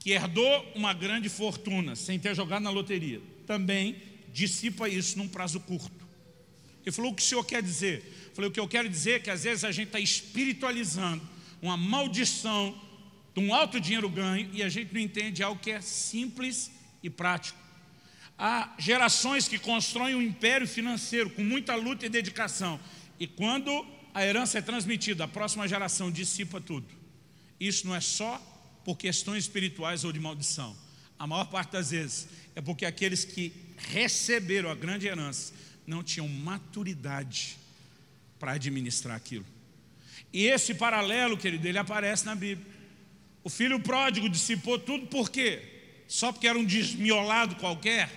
[0.00, 4.02] que herdou uma grande fortuna sem ter jogado na loteria também
[4.32, 6.01] dissipa isso num prazo curto.
[6.84, 8.04] Ele falou: O que o senhor quer dizer?
[8.28, 11.26] Eu falei: O que eu quero dizer é que às vezes a gente está espiritualizando
[11.60, 12.78] uma maldição
[13.34, 16.70] de um alto dinheiro ganho e a gente não entende algo que é simples
[17.02, 17.58] e prático.
[18.38, 22.80] Há gerações que constroem um império financeiro com muita luta e dedicação.
[23.18, 26.86] E quando a herança é transmitida, a próxima geração dissipa tudo.
[27.60, 28.40] Isso não é só
[28.84, 30.76] por questões espirituais ou de maldição.
[31.18, 35.54] A maior parte das vezes é porque aqueles que receberam a grande herança
[35.86, 37.58] não tinham maturidade
[38.38, 39.46] para administrar aquilo.
[40.32, 42.66] E esse paralelo, querido, ele aparece na Bíblia.
[43.44, 45.62] O filho pródigo dissipou tudo por quê?
[46.08, 48.10] Só porque era um desmiolado qualquer?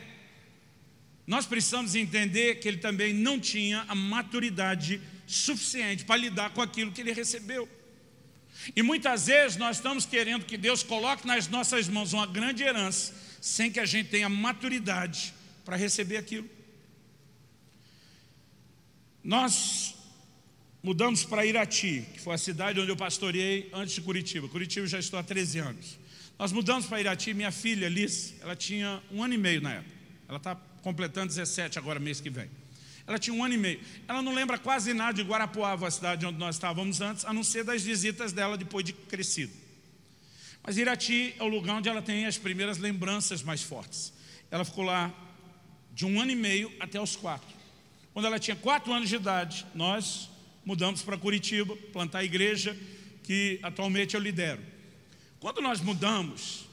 [1.27, 6.91] Nós precisamos entender que ele também não tinha a maturidade suficiente para lidar com aquilo
[6.91, 7.67] que ele recebeu.
[8.75, 13.13] E muitas vezes nós estamos querendo que Deus coloque nas nossas mãos uma grande herança,
[13.41, 15.33] sem que a gente tenha maturidade
[15.65, 16.49] para receber aquilo.
[19.25, 19.95] Nós
[20.83, 24.47] mudamos para Irati, que foi a cidade onde eu pastoreei antes de Curitiba.
[24.47, 25.97] Curitiba já estou há 13 anos.
[26.37, 29.95] Nós mudamos para Irati, minha filha Liz, ela tinha um ano e meio na época.
[30.29, 32.47] Ela está completando 17 agora, mês que vem.
[33.07, 33.79] Ela tinha um ano e meio.
[34.07, 37.43] Ela não lembra quase nada de Guarapuava, a cidade onde nós estávamos antes, a não
[37.43, 39.53] ser das visitas dela depois de crescido.
[40.61, 44.13] Mas Irati é o lugar onde ela tem as primeiras lembranças mais fortes.
[44.51, 45.11] Ela ficou lá
[45.95, 47.54] de um ano e meio até os quatro.
[48.15, 50.29] Quando ela tinha quatro anos de idade, nós
[50.63, 52.73] mudamos para Curitiba, plantar a igreja
[53.23, 54.61] que atualmente eu lidero.
[55.37, 56.65] Quando nós mudamos,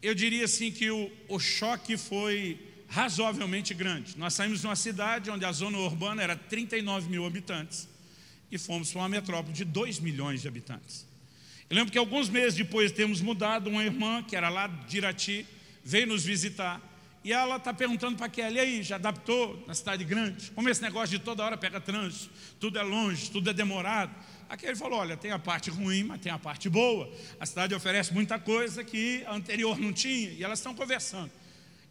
[0.00, 2.56] eu diria assim que o, o choque foi
[2.86, 4.16] razoavelmente grande.
[4.16, 7.88] Nós saímos de uma cidade onde a zona urbana era 39 mil habitantes
[8.48, 11.04] e fomos para uma metrópole de 2 milhões de habitantes.
[11.68, 14.98] Eu lembro que alguns meses depois de termos mudado, uma irmã, que era lá de
[14.98, 15.44] Irati,
[15.84, 16.80] veio nos visitar
[17.24, 20.50] e ela está perguntando para a Kelly, aí, já adaptou na cidade grande?
[20.50, 24.12] Como esse negócio de toda hora pega trânsito, tudo é longe, tudo é demorado.
[24.48, 27.10] A Kelly falou, olha, tem a parte ruim, mas tem a parte boa.
[27.38, 31.30] A cidade oferece muita coisa que a anterior não tinha, e elas estão conversando.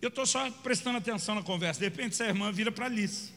[0.01, 1.79] Eu estou só prestando atenção na conversa.
[1.79, 3.31] De repente, essa irmã vira para a Alice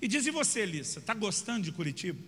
[0.00, 2.18] e diz, e você, Alice, está gostando de Curitiba?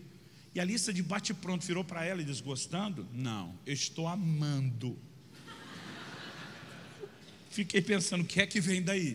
[0.54, 3.06] E a Alice, de bate-pronto, virou para ela e diz, gostando?
[3.12, 4.98] Não, eu estou amando.
[7.52, 9.14] Fiquei pensando, o que é que vem daí?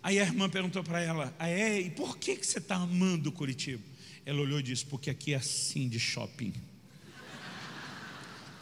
[0.00, 3.32] Aí a irmã perguntou para ela, ah, é, e por que, que você está amando
[3.32, 3.82] Curitiba?
[4.24, 6.54] Ela olhou e disse, porque aqui é assim de shopping.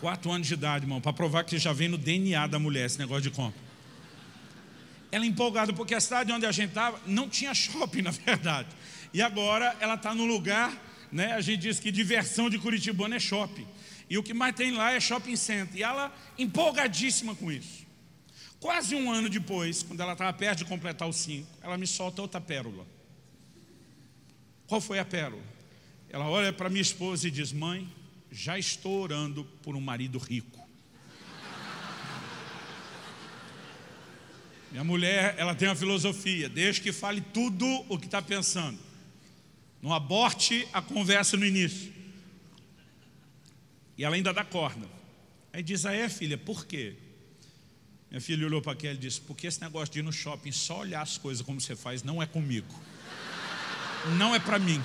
[0.01, 2.99] Quatro anos de idade, irmão, para provar que já vem no DNA da mulher esse
[2.99, 3.61] negócio de compra.
[5.13, 8.69] Ela empolgada porque a cidade onde a gente estava não tinha shopping, na verdade.
[9.13, 10.73] E agora ela está no lugar,
[11.13, 11.33] né?
[11.33, 13.67] A gente diz que diversão de Curitibano é shopping.
[14.09, 15.77] E o que mais tem lá é shopping center.
[15.77, 17.88] E ela empolgadíssima com isso.
[18.61, 22.23] Quase um ano depois, quando ela estava perto de completar os cinco, ela me solta
[22.23, 22.87] outra pérola.
[24.67, 25.43] Qual foi a pérola?
[26.11, 27.89] Ela olha para minha esposa e diz: Mãe,
[28.31, 30.59] já estou orando por um marido rico.
[34.71, 38.79] Minha mulher, ela tem uma filosofia: deixa que fale tudo o que está pensando.
[39.81, 41.93] Não aborte a conversa no início.
[43.97, 44.87] E ela ainda dá corda.
[45.53, 46.97] Aí diz: Ah, é, filha, por quê?
[48.11, 50.81] Minha filha olhou para aquele e disse: Porque esse negócio de ir no shopping só
[50.81, 52.75] olhar as coisas como você faz não é comigo.
[54.17, 54.83] Não é para mim.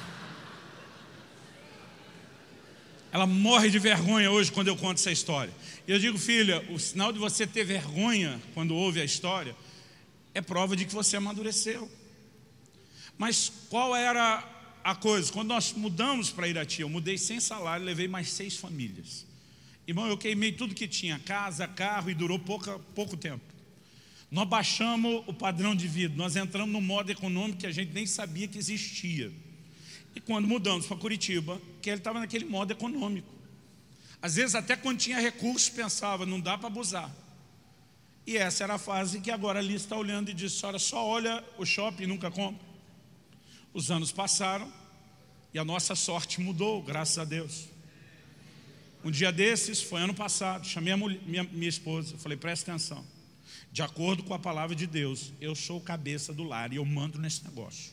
[3.11, 5.53] Ela morre de vergonha hoje quando eu conto essa história.
[5.87, 9.55] E eu digo, filha, o sinal de você ter vergonha quando ouve a história
[10.33, 11.89] é prova de que você amadureceu.
[13.15, 14.43] Mas qual era
[14.83, 15.31] a coisa?
[15.31, 19.27] Quando nós mudamos para Irati, eu mudei sem salário, levei mais seis famílias.
[19.87, 23.43] Irmão, eu queimei tudo que tinha, casa, carro, e durou pouca, pouco tempo.
[24.31, 28.05] Nós baixamos o padrão de vida, nós entramos no modo econômico que a gente nem
[28.05, 29.31] sabia que existia.
[30.15, 33.31] E quando mudamos para Curitiba, que ele estava naquele modo econômico.
[34.21, 37.13] Às vezes, até quando tinha recursos, pensava, não dá para abusar.
[38.25, 41.43] E essa era a fase que agora ali está olhando e diz: Senhora, só olha
[41.57, 42.65] o shopping e nunca compra.
[43.73, 44.71] Os anos passaram
[45.53, 47.72] e a nossa sorte mudou, graças a Deus.
[49.03, 53.05] Um dia desses, foi ano passado, chamei a mulher, minha, minha esposa, falei, presta atenção.
[53.71, 56.85] De acordo com a palavra de Deus, eu sou o cabeça do lar e eu
[56.85, 57.91] mando nesse negócio.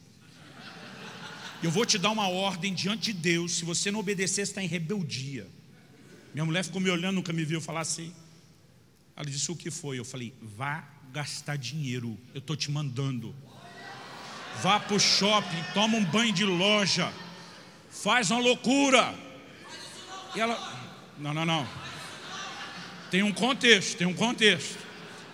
[1.62, 4.62] Eu vou te dar uma ordem diante de Deus, se você não obedecer, você está
[4.62, 5.46] em rebeldia.
[6.32, 8.14] Minha mulher ficou me olhando, nunca me viu falar assim.
[9.16, 9.98] Ela disse, o que foi?
[9.98, 13.34] Eu falei, vá gastar dinheiro, eu estou te mandando.
[14.62, 17.12] Vá para o shopping, toma um banho de loja,
[17.90, 19.12] faz uma loucura.
[20.34, 20.79] E ela,
[21.20, 21.68] não, não, não.
[23.10, 24.78] Tem um contexto, tem um contexto.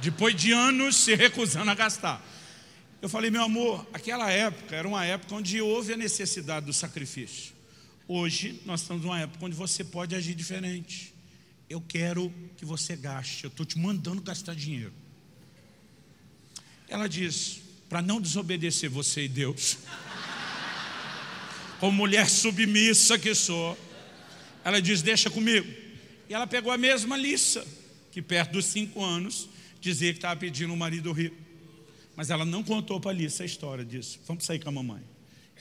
[0.00, 2.24] Depois de anos se recusando a gastar.
[3.00, 7.54] Eu falei, meu amor, aquela época era uma época onde houve a necessidade do sacrifício.
[8.08, 11.14] Hoje nós estamos numa época onde você pode agir diferente.
[11.68, 14.92] eu quero que você gaste, eu estou te mandando gastar dinheiro.
[16.88, 19.78] Ela diz, para não desobedecer você e Deus,
[21.80, 23.76] como mulher submissa que sou,
[24.66, 25.64] ela diz, deixa comigo.
[26.28, 27.64] E ela pegou a mesma lista,
[28.10, 29.48] que perto dos cinco anos,
[29.80, 31.36] dizia que estava pedindo um marido rico.
[32.16, 34.18] Mas ela não contou para Lissa a história disso.
[34.26, 35.04] Vamos sair com a mamãe.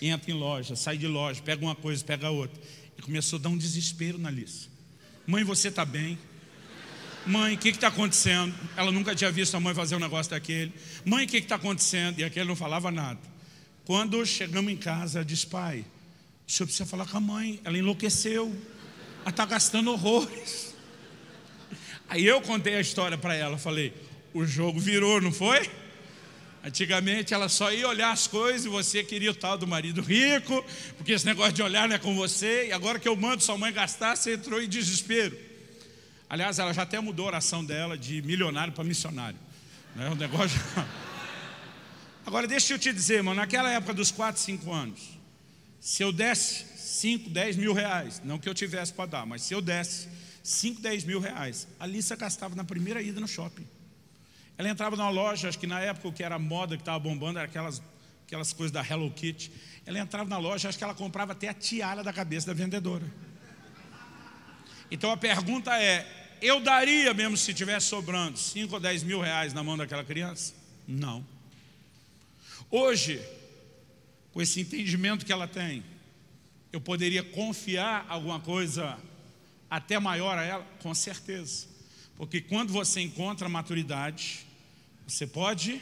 [0.02, 2.60] Entra em loja, sai de loja, pega uma coisa, pega outra.
[2.98, 4.70] E começou a dar um desespero na Lissa.
[5.28, 6.18] Mãe, você está bem?
[7.28, 8.56] Mãe, o que está acontecendo?
[8.76, 10.74] Ela nunca tinha visto a mãe fazer um negócio daquele.
[11.06, 12.18] Mãe, o que está acontecendo?
[12.18, 13.20] E aquele não falava nada.
[13.86, 15.86] Quando chegamos em casa, ela disse, pai,
[16.48, 17.62] o senhor precisa falar com a mãe.
[17.64, 18.52] Ela enlouqueceu.
[19.26, 20.76] Ela está gastando horrores.
[22.08, 23.58] Aí eu contei a história para ela.
[23.58, 23.92] Falei,
[24.36, 25.68] o jogo virou, não foi?
[26.64, 30.64] Antigamente ela só ia olhar as coisas e você queria o tal do marido rico,
[30.96, 32.68] porque esse negócio de olhar não é com você.
[32.68, 35.36] E agora que eu mando sua mãe gastar, você entrou em desespero.
[36.30, 39.40] Aliás, ela já até mudou a oração dela de milionário para missionário.
[39.96, 40.62] Não é um negócio.
[42.28, 45.02] Agora, deixa eu te dizer, mano, naquela época dos 4, 5 anos,
[45.80, 46.75] se eu desse
[47.06, 50.10] 5, 10 mil reais, não que eu tivesse para dar, mas se eu desse
[50.42, 53.68] 5, 10 mil reais, a Lissa gastava na primeira ida no shopping.
[54.58, 57.38] Ela entrava numa loja, acho que na época o que era moda, que estava bombando,
[57.38, 57.80] era aquelas,
[58.26, 59.52] aquelas coisas da Hello Kitty.
[59.86, 63.06] Ela entrava na loja, acho que ela comprava até a tiara da cabeça da vendedora.
[64.90, 66.08] Então a pergunta é:
[66.42, 70.56] eu daria mesmo se tivesse sobrando 5 ou 10 mil reais na mão daquela criança?
[70.88, 71.24] Não.
[72.72, 73.22] Hoje,
[74.34, 75.84] com esse entendimento que ela tem,
[76.76, 78.98] eu poderia confiar alguma coisa
[79.70, 80.64] até maior a ela?
[80.82, 81.68] Com certeza.
[82.18, 84.46] Porque quando você encontra maturidade,
[85.08, 85.82] você pode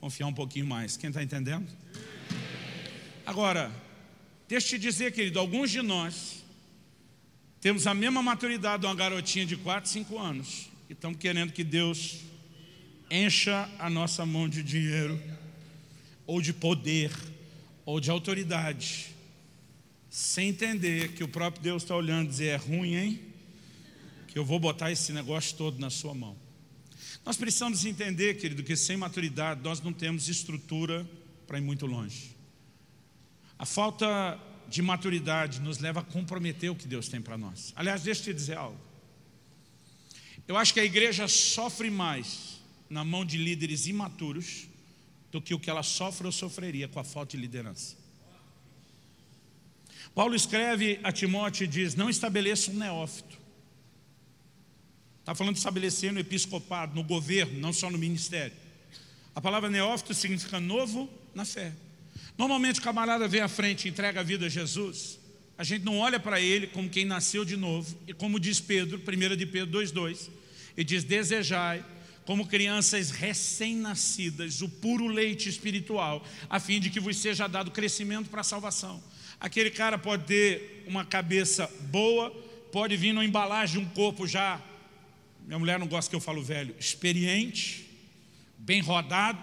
[0.00, 0.96] confiar um pouquinho mais.
[0.96, 1.66] Quem está entendendo?
[3.24, 3.70] Agora,
[4.48, 6.44] deixa eu te dizer, querido, alguns de nós
[7.60, 11.62] temos a mesma maturidade de uma garotinha de 4, 5 anos e estamos querendo que
[11.62, 12.16] Deus
[13.10, 15.20] encha a nossa mão de dinheiro,
[16.26, 17.12] ou de poder,
[17.84, 19.09] ou de autoridade,
[20.10, 23.20] sem entender que o próprio Deus está olhando e dizer: é ruim, hein?
[24.26, 26.36] Que eu vou botar esse negócio todo na sua mão.
[27.24, 31.08] Nós precisamos entender, querido, que sem maturidade nós não temos estrutura
[31.46, 32.34] para ir muito longe.
[33.58, 34.38] A falta
[34.68, 37.72] de maturidade nos leva a comprometer o que Deus tem para nós.
[37.76, 38.80] Aliás, deixa eu te dizer algo.
[40.48, 44.66] Eu acho que a igreja sofre mais na mão de líderes imaturos
[45.30, 47.99] do que o que ela sofre ou sofreria com a falta de liderança.
[50.20, 53.38] Paulo escreve a Timóteo e diz: Não estabeleça um neófito.
[55.20, 58.52] Está falando de estabelecer no episcopado, no governo, não só no ministério.
[59.34, 61.72] A palavra neófito significa novo na fé.
[62.36, 65.18] Normalmente o camarada vem à frente e entrega a vida a Jesus.
[65.56, 67.96] A gente não olha para ele como quem nasceu de novo.
[68.06, 70.28] E como diz Pedro, 1 de Pedro 2,2,
[70.76, 71.82] ele diz: Desejai,
[72.26, 78.28] como crianças recém-nascidas, o puro leite espiritual, a fim de que vos seja dado crescimento
[78.28, 79.02] para a salvação.
[79.40, 82.30] Aquele cara pode ter uma cabeça boa,
[82.70, 84.60] pode vir numa embalagem de um corpo já,
[85.46, 87.90] minha mulher não gosta que eu falo velho, experiente,
[88.58, 89.40] bem rodado,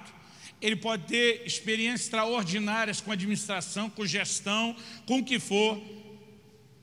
[0.61, 4.75] ele pode ter experiências extraordinárias com administração, com gestão,
[5.05, 5.81] com o que for.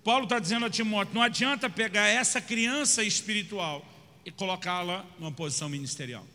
[0.05, 3.85] Paulo está dizendo a Timóteo: não adianta pegar essa criança espiritual
[4.25, 6.27] e colocá-la numa posição ministerial.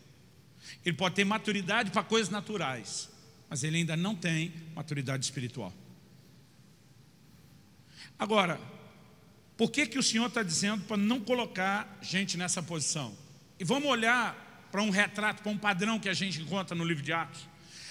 [0.84, 3.08] Ele pode ter maturidade para coisas naturais,
[3.48, 5.72] mas ele ainda não tem maturidade espiritual.
[8.20, 8.60] Agora,
[9.56, 13.16] por que, que o Senhor está dizendo para não colocar gente nessa posição?
[13.58, 17.02] E vamos olhar para um retrato, para um padrão que a gente encontra no livro
[17.02, 17.48] de Atos.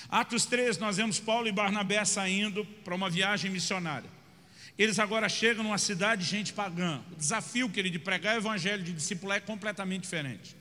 [0.07, 4.07] Atos 3, nós vemos Paulo e Barnabé saindo para uma viagem missionária.
[4.77, 7.01] Eles agora chegam numa cidade de gente pagã.
[7.11, 10.55] O desafio que ele de pregar o evangelho, de discipular é completamente diferente.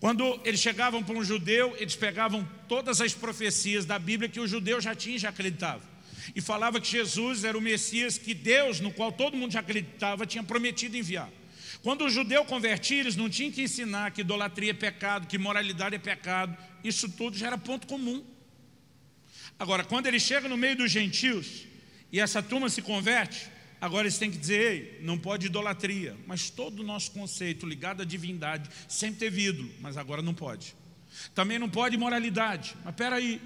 [0.00, 4.46] Quando eles chegavam para um judeu, eles pegavam todas as profecias da Bíblia que o
[4.48, 5.97] judeu já tinha e já acreditava.
[6.34, 10.26] E falava que Jesus era o Messias que Deus, no qual todo mundo já acreditava,
[10.26, 11.30] tinha prometido enviar.
[11.82, 15.94] Quando o judeu convertia, eles não tinham que ensinar que idolatria é pecado, que moralidade
[15.94, 16.56] é pecado.
[16.82, 18.24] Isso tudo já era ponto comum.
[19.58, 21.66] Agora, quando ele chega no meio dos gentios
[22.12, 23.48] e essa turma se converte,
[23.80, 26.16] agora eles têm que dizer, ei, não pode idolatria.
[26.26, 30.74] Mas todo o nosso conceito ligado à divindade sempre teve ídolo, mas agora não pode.
[31.34, 32.74] Também não pode moralidade.
[32.84, 33.40] Mas espera aí,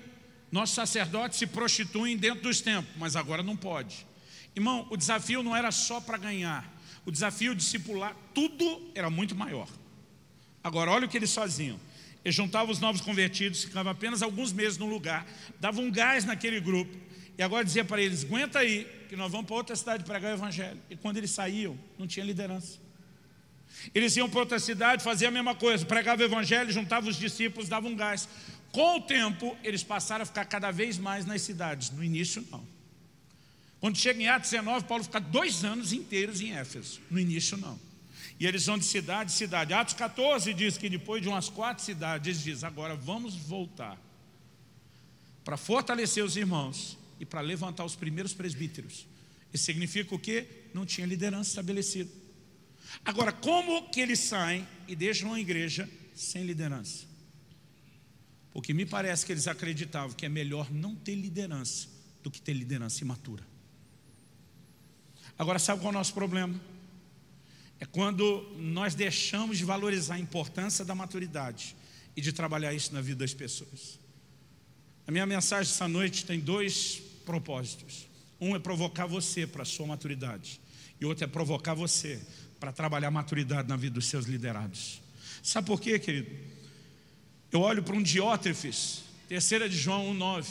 [0.53, 4.07] nossos sacerdotes se prostituem dentro dos templos, mas agora não pode.
[4.55, 6.71] Irmão, o desafio não era só para ganhar,
[7.07, 9.67] o desafio de discipular, tudo era muito maior.
[10.63, 11.81] Agora, olha o que eles faziam.
[12.25, 15.27] Eles juntavam os novos convertidos, ficavam apenas alguns meses no lugar,
[15.59, 16.97] davam um gás naquele grupo,
[17.37, 20.35] e agora dizia para eles: aguenta aí, que nós vamos para outra cidade pregar o
[20.35, 20.79] evangelho.
[20.89, 22.79] E quando eles saíam, não tinha liderança.
[23.95, 27.69] Eles iam para outra cidade, faziam a mesma coisa, pregavam o evangelho, juntavam os discípulos,
[27.69, 28.29] davam um gás.
[28.73, 31.91] Com o tempo, eles passaram a ficar cada vez mais nas cidades.
[31.91, 32.67] No início, não.
[33.79, 37.01] Quando chega em Atos 19, Paulo fica dois anos inteiros em Éfeso.
[37.11, 37.79] No início, não.
[38.41, 39.75] E eles vão de cidade em cidade.
[39.75, 44.01] Atos 14 diz que depois de umas quatro cidades, eles dizem: agora vamos voltar
[45.45, 49.07] para fortalecer os irmãos e para levantar os primeiros presbíteros.
[49.53, 50.47] Isso significa o quê?
[50.73, 52.11] Não tinha liderança estabelecida.
[53.05, 57.12] Agora, como que eles saem e deixam uma igreja sem liderança?
[58.53, 61.89] Porque me parece que eles acreditavam que é melhor não ter liderança
[62.23, 63.43] do que ter liderança imatura.
[65.39, 66.61] Agora, sabe qual é o nosso problema?
[67.81, 71.75] É quando nós deixamos de valorizar a importância da maturidade
[72.17, 73.99] e de trabalhar isso na vida das pessoas.
[75.07, 78.07] A minha mensagem essa noite tem dois propósitos.
[78.41, 80.61] Um é provocar você para a sua maturidade,
[81.01, 82.21] e outro é provocar você
[82.61, 85.01] para trabalhar maturidade na vida dos seus liderados.
[85.43, 86.31] Sabe por quê, querido?
[87.53, 90.47] Eu olho para um Diótrefes, terceira de João 1,9.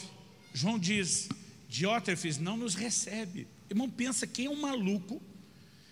[0.53, 1.27] João diz:
[1.67, 3.47] Diótrefes não nos recebe.
[3.67, 5.19] Irmão, pensa quem é um maluco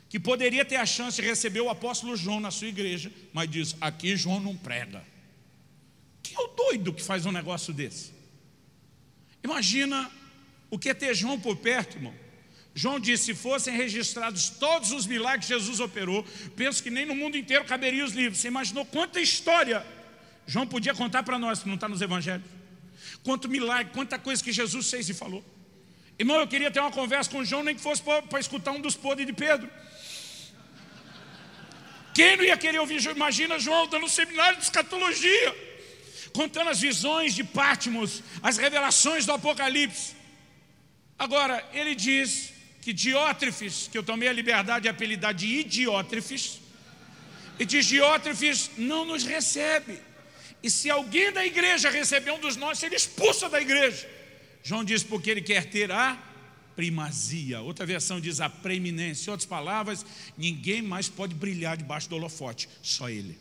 [0.07, 3.75] que poderia ter a chance de receber o apóstolo João na sua igreja, mas diz:
[3.81, 5.03] aqui João não prega.
[6.21, 8.11] Quem é o doido que faz um negócio desse?
[9.43, 10.11] Imagina
[10.69, 12.13] o que é ter João por perto, irmão.
[12.75, 16.23] João disse: se fossem registrados todos os milagres que Jesus operou,
[16.55, 18.39] penso que nem no mundo inteiro caberiam os livros.
[18.39, 19.83] Você imaginou quanta história
[20.51, 22.49] João podia contar para nós, não está nos evangelhos?
[23.23, 25.43] Quanto milagre, quanta coisa que Jesus fez e falou.
[26.17, 28.95] Irmão, eu queria ter uma conversa com João, nem que fosse para escutar um dos
[28.95, 29.69] podres de Pedro.
[32.15, 32.99] Quem não ia querer ouvir?
[33.05, 35.55] Imagina João dando um seminário de escatologia
[36.33, 40.15] contando as visões de Pátimos, as revelações do Apocalipse.
[41.17, 46.59] Agora, ele diz que Diótrefes, que eu tomei a liberdade de apelidar de Idiótrefes,
[47.59, 50.08] e diz: Diótrefes não nos recebe.
[50.61, 54.09] E se alguém da igreja receber um dos nossos, ele expulsa da igreja.
[54.63, 56.21] João diz porque ele quer ter a
[56.75, 57.61] primazia.
[57.61, 59.29] Outra versão diz a preeminência.
[59.29, 60.05] Em outras palavras,
[60.37, 63.37] ninguém mais pode brilhar debaixo do holofote, só ele.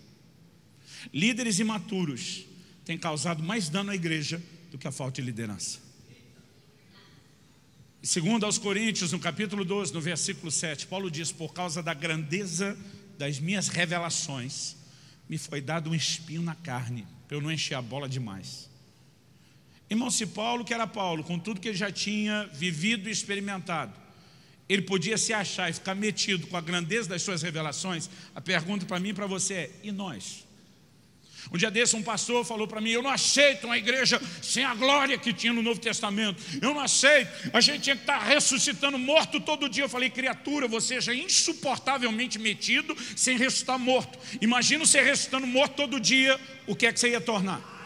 [1.12, 2.44] Líderes imaturos
[2.84, 5.78] tem causado mais dano à igreja do que a falta de liderança.
[8.02, 12.78] Segundo aos Coríntios, no capítulo 12, no versículo 7, Paulo diz: Por causa da grandeza
[13.18, 14.76] das minhas revelações,
[15.28, 18.68] me foi dado um espinho na carne, para eu não encher a bola demais.
[19.90, 23.92] Irmão, se Paulo, que era Paulo, com tudo que ele já tinha vivido e experimentado,
[24.68, 28.84] ele podia se achar e ficar metido com a grandeza das suas revelações, a pergunta
[28.84, 30.47] para mim e para você é: e nós?
[31.52, 34.74] Um dia desse, um pastor falou para mim: Eu não aceito uma igreja sem a
[34.74, 36.42] glória que tinha no Novo Testamento.
[36.60, 37.30] Eu não aceito.
[37.52, 39.84] A gente tinha que estar ressuscitando morto todo dia.
[39.84, 44.18] Eu falei: Criatura, você já é insuportavelmente metido sem ressuscitar morto.
[44.40, 47.76] Imagina você ressuscitando morto todo dia, o que é que você ia tornar?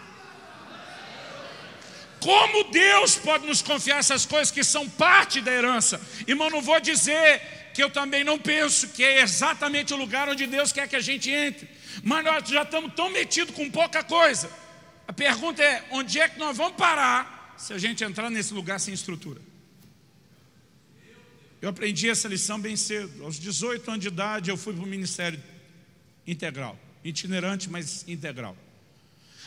[2.22, 6.00] Como Deus pode nos confiar essas coisas que são parte da herança?
[6.26, 7.42] Irmão, não vou dizer
[7.74, 11.00] que eu também não penso que é exatamente o lugar onde Deus quer que a
[11.00, 11.68] gente entre.
[12.02, 14.50] Mas nós já estamos tão metidos com pouca coisa.
[15.06, 18.78] A pergunta é: onde é que nós vamos parar se a gente entrar nesse lugar
[18.80, 19.40] sem estrutura?
[21.60, 23.24] Eu aprendi essa lição bem cedo.
[23.24, 25.40] Aos 18 anos de idade, eu fui para o ministério
[26.26, 28.56] integral, itinerante, mas integral.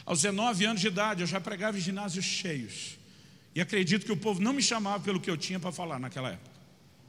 [0.05, 2.97] Aos 19 anos de idade, eu já pregava em ginásios cheios.
[3.53, 6.29] E acredito que o povo não me chamava pelo que eu tinha para falar naquela
[6.29, 6.51] época.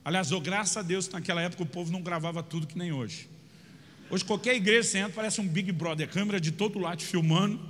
[0.05, 3.29] Aliás, graças a Deus, naquela época o povo não gravava tudo que nem hoje.
[4.09, 7.61] Hoje qualquer igreja você entra, parece um Big Brother, câmera de todo lado filmando.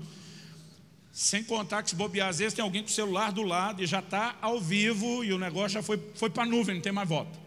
[1.10, 3.86] Sem contar que se bobear, às vezes tem alguém com o celular do lado e
[3.86, 6.92] já está ao vivo e o negócio já foi, foi para a nuvem, não tem
[6.92, 7.38] mais volta.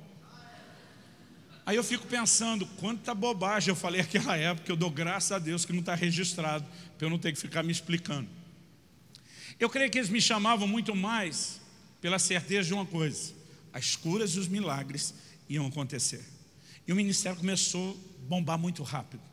[1.67, 5.65] Aí eu fico pensando, quanta bobagem eu falei naquela época, eu dou graças a Deus
[5.65, 6.65] que não está registrado,
[6.97, 8.27] para eu não ter que ficar me explicando.
[9.59, 11.61] Eu creio que eles me chamavam muito mais
[12.01, 13.33] pela certeza de uma coisa:
[13.71, 15.13] as curas e os milagres
[15.47, 16.23] iam acontecer.
[16.87, 17.95] E o ministério começou
[18.29, 19.23] bombar muito rápido.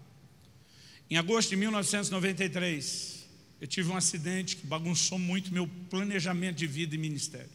[1.11, 3.27] Em agosto de 1993,
[3.61, 7.51] eu tive um acidente que bagunçou muito meu planejamento de vida e ministério.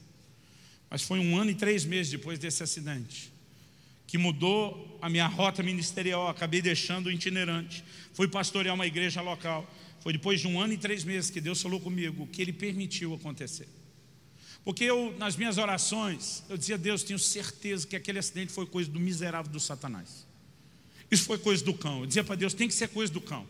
[0.90, 3.32] Mas foi um ano e três meses depois desse acidente
[4.06, 6.28] que mudou a minha rota ministerial.
[6.28, 7.84] Acabei deixando o itinerante.
[8.14, 9.66] Fui pastorear uma igreja local.
[10.02, 13.14] Foi depois de um ano e três meses que Deus falou comigo, que Ele permitiu
[13.14, 13.68] acontecer.
[14.64, 18.92] Porque eu, nas minhas orações, eu dizia, Deus, tenho certeza que aquele acidente foi coisa
[18.92, 20.28] do miserável do Satanás.
[21.12, 22.00] Isso foi coisa do cão.
[22.00, 23.46] Eu dizia para Deus: tem que ser coisa do cão.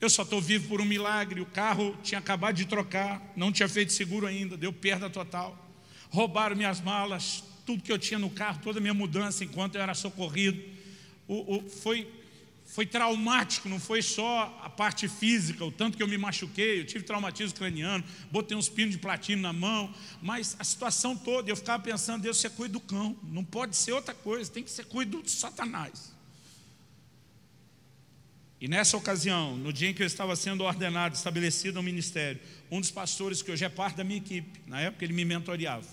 [0.00, 1.40] Eu só estou vivo por um milagre.
[1.40, 5.66] O carro tinha acabado de trocar, não tinha feito seguro ainda, deu perda total.
[6.08, 9.82] Roubaram minhas malas, tudo que eu tinha no carro, toda a minha mudança enquanto eu
[9.82, 10.62] era socorrido.
[11.26, 12.10] O, o, foi,
[12.64, 16.86] foi traumático, não foi só a parte física, o tanto que eu me machuquei, eu
[16.86, 19.92] tive traumatismo craniano, botei uns pinos de platino na mão,
[20.22, 23.92] mas a situação toda, eu ficava pensando, Deus, você cuida do cão, não pode ser
[23.92, 26.16] outra coisa, tem que ser cuida do Satanás.
[28.60, 32.40] E nessa ocasião, no dia em que eu estava sendo ordenado, estabelecido no ministério,
[32.70, 35.86] um dos pastores que hoje é parte da minha equipe, na época ele me mentoreava,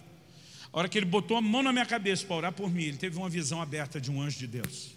[0.73, 2.97] a hora que ele botou a mão na minha cabeça para orar por mim, ele
[2.97, 4.91] teve uma visão aberta de um anjo de Deus.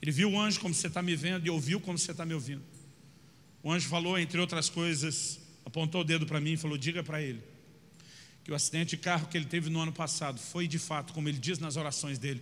[0.00, 2.34] Ele viu o anjo como você está me vendo e ouviu como você está me
[2.34, 2.62] ouvindo.
[3.62, 7.20] O anjo falou, entre outras coisas, apontou o dedo para mim e falou: Diga para
[7.20, 7.42] ele
[8.44, 11.28] que o acidente de carro que ele teve no ano passado foi de fato, como
[11.28, 12.40] ele diz nas orações dele,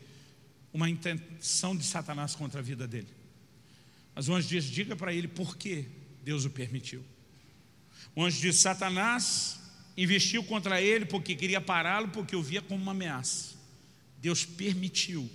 [0.70, 3.08] uma intenção de Satanás contra a vida dele.
[4.14, 5.86] Mas o anjo diz: Diga para ele por que
[6.22, 7.04] Deus o permitiu.
[8.14, 9.58] O anjo diz: Satanás
[9.96, 13.54] investiu contra ele porque queria pará-lo, porque o via como uma ameaça.
[14.20, 15.30] Deus permitiu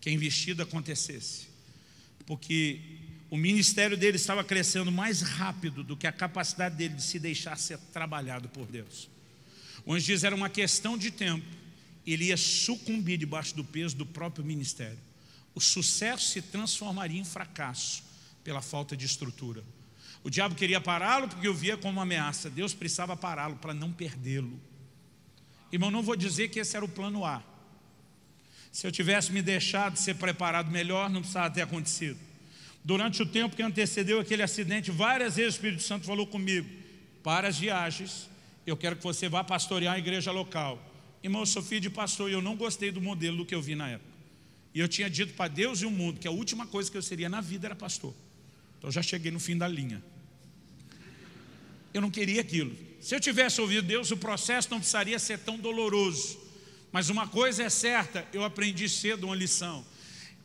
[0.00, 1.46] que a investida acontecesse,
[2.26, 2.80] porque
[3.30, 7.56] o ministério dele estava crescendo mais rápido do que a capacidade dele de se deixar
[7.56, 9.08] ser trabalhado por Deus.
[9.84, 11.46] O anjo diz era uma questão de tempo,
[12.06, 14.98] ele ia sucumbir debaixo do peso do próprio ministério.
[15.60, 18.02] O sucesso se transformaria em fracasso
[18.42, 19.62] pela falta de estrutura.
[20.24, 22.48] O diabo queria pará-lo porque o via como uma ameaça.
[22.48, 24.58] Deus precisava pará-lo para não perdê-lo.
[25.70, 27.42] Irmão, não vou dizer que esse era o plano A.
[28.72, 32.18] Se eu tivesse me deixado ser preparado melhor, não precisava ter acontecido.
[32.82, 36.70] Durante o tempo que antecedeu aquele acidente, várias vezes o Espírito Santo falou comigo:
[37.22, 38.30] para as viagens,
[38.66, 40.82] eu quero que você vá pastorear a igreja local.
[41.22, 43.60] Irmão, eu sou filho de pastor e eu não gostei do modelo do que eu
[43.60, 44.09] vi na época.
[44.74, 47.02] E eu tinha dito para Deus e o mundo que a última coisa que eu
[47.02, 48.14] seria na vida era pastor.
[48.78, 50.02] Então eu já cheguei no fim da linha.
[51.92, 52.76] Eu não queria aquilo.
[53.00, 56.38] Se eu tivesse ouvido Deus, o processo não precisaria ser tão doloroso.
[56.92, 59.84] Mas uma coisa é certa, eu aprendi cedo uma lição.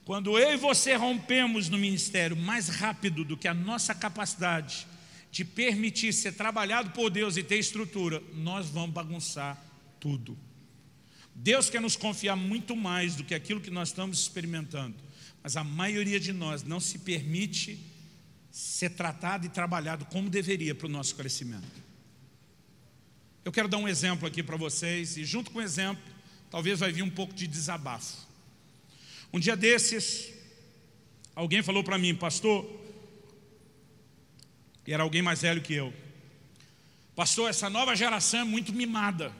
[0.06, 4.88] Quando eu e você rompemos no ministério mais rápido do que a nossa capacidade
[5.32, 9.62] de permitir ser trabalhado por Deus e ter estrutura, nós vamos bagunçar
[10.00, 10.38] tudo.
[11.36, 14.96] Deus quer nos confiar muito mais do que aquilo que nós estamos experimentando,
[15.44, 17.78] mas a maioria de nós não se permite
[18.50, 21.84] ser tratado e trabalhado como deveria para o nosso crescimento.
[23.44, 26.02] Eu quero dar um exemplo aqui para vocês, e junto com o exemplo,
[26.50, 28.26] talvez vai vir um pouco de desabafo.
[29.32, 30.32] Um dia desses,
[31.36, 32.66] alguém falou para mim, pastor,
[34.88, 35.94] e era alguém mais velho que eu,
[37.14, 39.34] pastor, essa nova geração é muito mimada.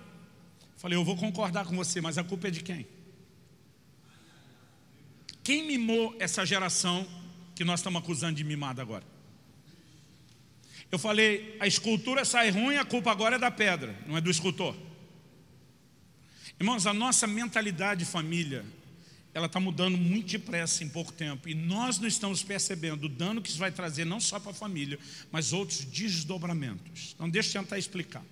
[0.78, 2.86] Falei, eu vou concordar com você, mas a culpa é de quem?
[5.44, 7.08] Quem mimou essa geração
[7.56, 9.04] que nós estamos acusando de mimada agora?
[10.92, 14.30] Eu falei, a escultura sai ruim, a culpa agora é da pedra, não é do
[14.30, 14.76] escultor.
[16.60, 18.66] Irmãos, a nossa mentalidade de família,
[19.34, 21.50] ela está mudando muito depressa em pouco tempo.
[21.50, 24.54] E nós não estamos percebendo o dano que isso vai trazer, não só para a
[24.54, 24.98] família,
[25.32, 27.14] mas outros desdobramentos.
[27.14, 28.24] Então, deixa eu tentar explicar.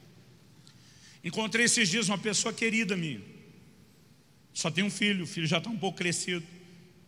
[1.23, 3.21] Encontrei esses dias uma pessoa querida minha.
[4.53, 6.45] Só tem um filho, o filho já está um pouco crescido.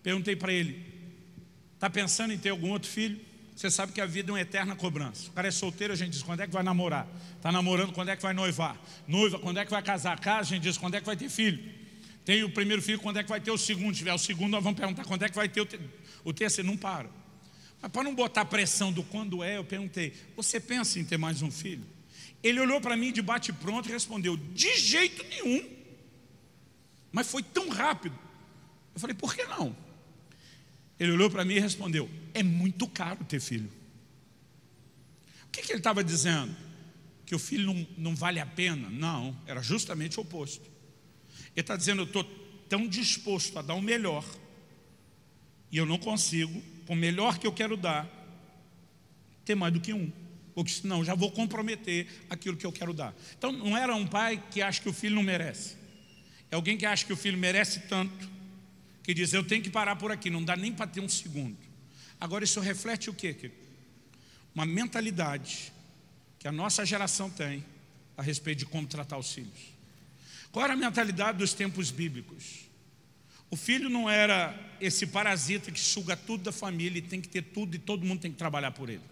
[0.01, 0.83] Perguntei para ele:
[1.73, 3.19] está pensando em ter algum outro filho?
[3.55, 5.29] Você sabe que a vida é uma eterna cobrança.
[5.29, 7.07] O cara é solteiro, a gente diz quando é que vai namorar.
[7.37, 8.77] Está namorando, quando é que vai noivar.
[9.07, 10.19] Noiva, quando é que vai casar.
[10.19, 11.63] Casa, a gente diz quando é que vai ter filho.
[12.25, 13.93] Tem o primeiro filho, quando é que vai ter o segundo.
[13.93, 15.79] Se tiver o segundo, nós vamos perguntar quando é que vai ter o, te...
[16.23, 16.69] o terceiro.
[16.69, 17.09] Não para.
[17.81, 21.41] Mas para não botar pressão do quando é, eu perguntei: Você pensa em ter mais
[21.41, 21.94] um filho?
[22.45, 25.67] Ele olhou para mim de bate-pronto e respondeu: De jeito nenhum.
[27.11, 28.15] Mas foi tão rápido.
[28.93, 29.75] Eu falei: Por que não?
[30.99, 33.67] Ele olhou para mim e respondeu: É muito caro ter filho.
[35.47, 36.55] O que, que ele estava dizendo?
[37.25, 38.91] Que o filho não, não vale a pena?
[38.91, 40.69] Não, era justamente o oposto.
[41.55, 42.23] Ele está dizendo: Eu estou
[42.69, 44.23] tão disposto a dar o melhor,
[45.71, 48.07] e eu não consigo, o melhor que eu quero dar,
[49.43, 50.13] ter mais do que um.
[50.55, 53.13] Porque senão já vou comprometer aquilo que eu quero dar.
[53.37, 55.75] Então não era um pai que acha que o filho não merece.
[56.49, 58.29] É alguém que acha que o filho merece tanto
[59.03, 61.57] que diz: Eu tenho que parar por aqui, não dá nem para ter um segundo.
[62.19, 63.51] Agora, isso reflete o quê?
[64.55, 65.73] Uma mentalidade
[66.39, 67.63] que a nossa geração tem
[68.17, 69.75] a respeito de como tratar os filhos.
[70.51, 72.61] Qual era a mentalidade dos tempos bíblicos?
[73.51, 77.41] O filho não era esse parasita que suga tudo da família e tem que ter
[77.41, 79.03] tudo e todo mundo tem que trabalhar por ele.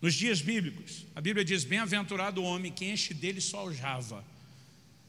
[0.00, 4.24] Nos dias bíblicos, a Bíblia diz: Bem-aventurado o homem que enche dele só aljava.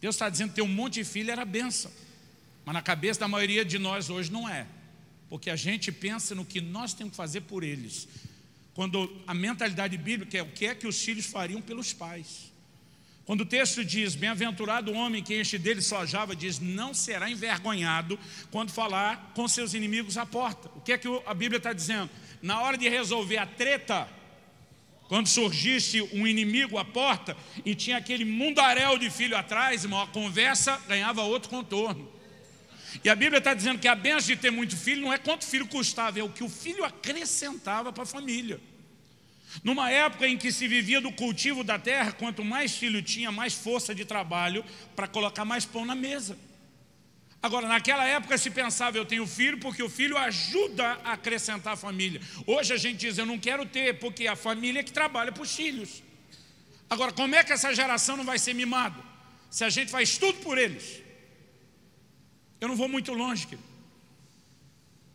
[0.02, 1.92] Deus está dizendo que ter um monte de filho era benção.
[2.66, 4.68] Mas na cabeça da maioria de nós hoje não é.
[5.30, 8.08] Porque a gente pensa no que nós temos que fazer por eles.
[8.74, 12.52] Quando a mentalidade bíblica é o que é que os filhos fariam pelos pais.
[13.26, 18.20] Quando o texto diz, bem-aventurado o homem que enche dele sojava, diz, não será envergonhado
[18.50, 20.70] quando falar com seus inimigos à porta.
[20.76, 22.10] O que é que a Bíblia está dizendo?
[22.42, 24.10] Na hora de resolver a treta,
[25.12, 27.36] quando surgisse um inimigo à porta
[27.66, 32.10] e tinha aquele mundaréu de filho atrás, irmão, a conversa ganhava outro contorno.
[33.04, 35.46] E a Bíblia está dizendo que a benção de ter muito filho não é quanto
[35.46, 38.62] filho custava, é o que o filho acrescentava para a família.
[39.66, 43.54] Numa época em que se vivia do cultivo da terra, quanto mais filho tinha, mais
[43.54, 44.64] força de trabalho
[44.96, 46.40] para colocar mais pão na mesa.
[47.44, 51.76] Agora, naquela época se pensava, eu tenho filho porque o filho ajuda a acrescentar a
[51.76, 52.22] família.
[52.46, 55.42] Hoje a gente diz, eu não quero ter, porque a família é que trabalha para
[55.42, 56.04] os filhos.
[56.88, 59.02] Agora, como é que essa geração não vai ser mimada?
[59.50, 61.02] Se a gente faz tudo por eles.
[62.60, 63.68] Eu não vou muito longe, querido.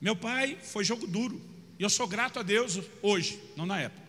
[0.01, 1.41] Meu pai foi jogo duro.
[1.79, 4.07] E eu sou grato a Deus hoje, não na época.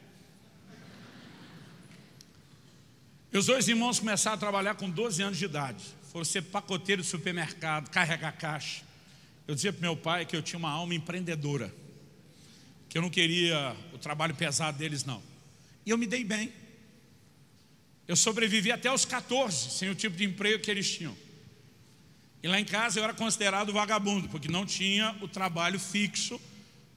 [3.32, 5.84] Meus dois irmãos começaram a trabalhar com 12 anos de idade.
[6.18, 8.82] Foram ser pacoteiro de supermercado, carregar caixa.
[9.48, 11.72] Eu dizia para meu pai que eu tinha uma alma empreendedora.
[12.90, 15.22] Que eu não queria o trabalho pesado deles, não.
[15.86, 16.52] E eu me dei bem.
[18.08, 21.16] Eu sobrevivi até os 14, sem o tipo de emprego que eles tinham.
[22.42, 26.42] E lá em casa eu era considerado vagabundo, porque não tinha o trabalho fixo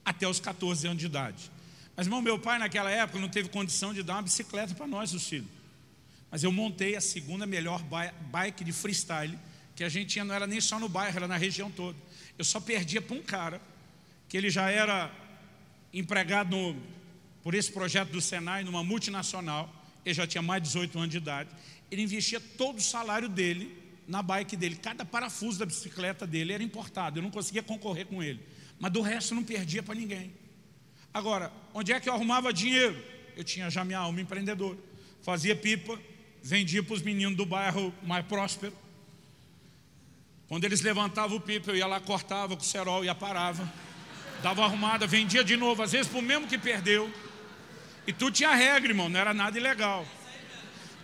[0.03, 1.51] até os 14 anos de idade.
[1.95, 5.13] Mas, irmão, meu pai naquela época não teve condição de dar uma bicicleta para nós,
[5.13, 5.60] os filhos.
[6.31, 7.83] Mas eu montei a segunda melhor
[8.31, 9.37] bike de freestyle
[9.75, 11.97] que a gente tinha, não era nem só no bairro, era na região toda.
[12.37, 13.61] Eu só perdia para um cara,
[14.29, 15.11] que ele já era
[15.93, 16.81] empregado no,
[17.43, 19.73] por esse projeto do Senai, numa multinacional,
[20.05, 21.49] ele já tinha mais de 18 anos de idade.
[21.89, 23.77] Ele investia todo o salário dele
[24.07, 24.75] na bike dele.
[24.75, 28.39] Cada parafuso da bicicleta dele era importado, eu não conseguia concorrer com ele.
[28.79, 30.33] Mas do resto não perdia para ninguém.
[31.13, 33.03] Agora, onde é que eu arrumava dinheiro?
[33.35, 34.77] Eu tinha já minha alma empreendedora.
[35.21, 35.99] Fazia pipa,
[36.41, 38.73] vendia para os meninos do bairro mais próspero.
[40.47, 43.71] Quando eles levantavam o pipa, eu ia lá, cortava com o cerol, ia parava.
[44.43, 47.11] Dava arrumada, vendia de novo, às vezes para o mesmo que perdeu.
[48.05, 50.05] E tudo tinha regra, irmão, não era nada ilegal.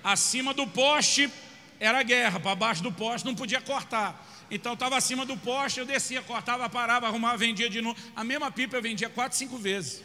[0.04, 1.32] Acima do poste
[1.80, 4.26] era guerra, para baixo do poste não podia cortar.
[4.50, 7.98] Então estava acima do poste, eu descia, cortava, parava, arrumava, vendia de novo.
[8.16, 10.02] A mesma pipa eu vendia quatro, cinco vezes.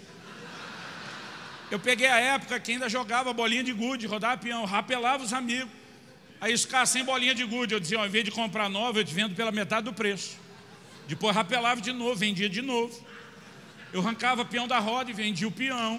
[1.73, 5.73] Eu peguei a época que ainda jogava bolinha de gude, rodava peão, rapelava os amigos.
[6.39, 9.05] Aí os caras sem bolinha de gude, eu dizia, ao invés de comprar nova, eu
[9.07, 10.37] te vendo pela metade do preço.
[11.09, 12.95] Depois rapelava de novo, vendia de novo.
[13.91, 15.99] Eu arrancava peão da roda e vendia o peão.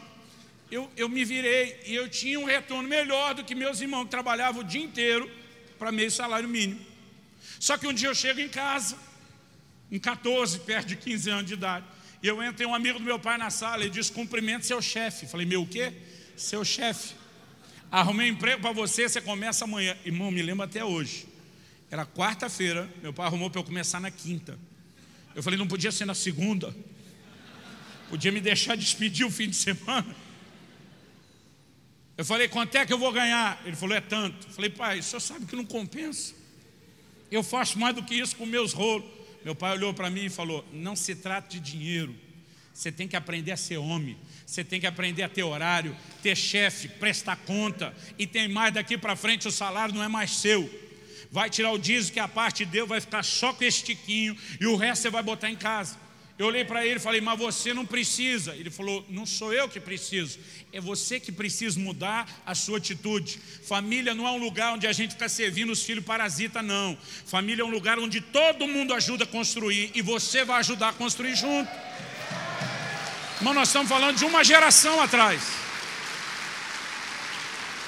[0.70, 4.12] Eu, eu me virei e eu tinha um retorno melhor do que meus irmãos que
[4.12, 5.28] trabalhavam o dia inteiro
[5.80, 6.82] para meio salário mínimo.
[7.60, 8.96] Só que um dia eu chego em casa,
[9.92, 11.86] em 14, perto de 15 anos de idade.
[12.24, 15.28] E eu entrei um amigo do meu pai na sala e disse: cumprimento seu chefe.
[15.28, 15.92] Falei, meu o quê?
[16.38, 17.16] Seu chefe.
[17.92, 19.96] Arrumei emprego para você, você começa amanhã.
[20.06, 21.28] Irmão, me lembro até hoje.
[21.92, 24.58] Era quarta-feira, meu pai arrumou para eu começar na quinta.
[25.36, 26.74] Eu falei, não podia ser na segunda.
[28.10, 30.16] Podia me deixar despedir o fim de semana.
[32.18, 33.62] Eu falei, quanto é que eu vou ganhar?
[33.66, 34.48] Ele falou, é tanto.
[34.48, 36.34] Eu falei, pai, o senhor sabe que não compensa.
[37.30, 39.23] Eu faço mais do que isso com meus rolos.
[39.44, 42.16] Meu pai olhou para mim e falou: Não se trata de dinheiro.
[42.74, 44.18] Você tem que aprender a ser homem.
[44.46, 47.94] Você tem que aprender a ter horário, ter chefe, prestar conta.
[48.18, 50.70] E tem mais daqui para frente, o salário não é mais seu.
[51.32, 54.38] Vai tirar o dízimo que a parte de Deus vai ficar só com esse tiquinho
[54.60, 55.98] e o resto você vai botar em casa.
[56.38, 58.56] Eu olhei para ele e falei, mas você não precisa.
[58.56, 60.40] Ele falou, não sou eu que preciso,
[60.72, 63.40] é você que precisa mudar a sua atitude.
[63.64, 66.98] Família não é um lugar onde a gente fica servindo os filhos parasita, não.
[67.26, 70.94] Família é um lugar onde todo mundo ajuda a construir e você vai ajudar a
[70.94, 71.70] construir junto.
[73.40, 75.42] Mas nós estamos falando de uma geração atrás.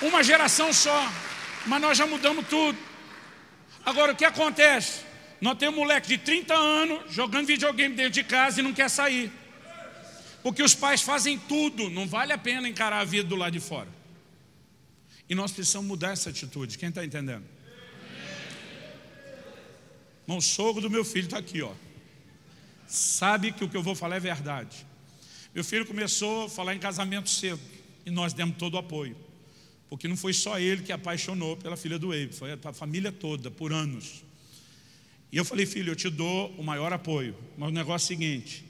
[0.02, 1.12] Uma geração só.
[1.66, 2.78] Mas nós já mudamos tudo.
[3.84, 5.05] Agora o que acontece?
[5.42, 8.90] Nós temos um moleque de 30 anos jogando videogame dentro de casa e não quer
[8.90, 9.32] sair.
[10.42, 13.60] Porque os pais fazem tudo, não vale a pena encarar a vida do lado de
[13.60, 13.90] fora.
[15.28, 16.78] E nós precisamos mudar essa atitude.
[16.78, 17.44] Quem está entendendo?
[20.24, 21.72] Irmão, o sogro do meu filho está aqui, ó.
[22.88, 24.86] Sabe que o que eu vou falar é verdade.
[25.54, 27.62] Meu filho começou a falar em casamento cedo
[28.06, 29.16] e nós demos todo o apoio.
[29.90, 33.50] Porque não foi só ele que apaixonou pela filha do Eibe, foi a família toda,
[33.50, 34.24] por anos.
[35.36, 38.18] E eu falei, filho, eu te dou o maior apoio, mas o negócio é o
[38.18, 38.64] seguinte: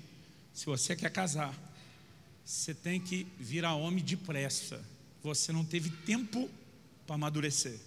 [0.51, 1.53] se você quer casar,
[2.43, 4.83] você tem que virar homem depressa.
[5.21, 6.49] Você não teve tempo
[7.05, 7.79] para amadurecer.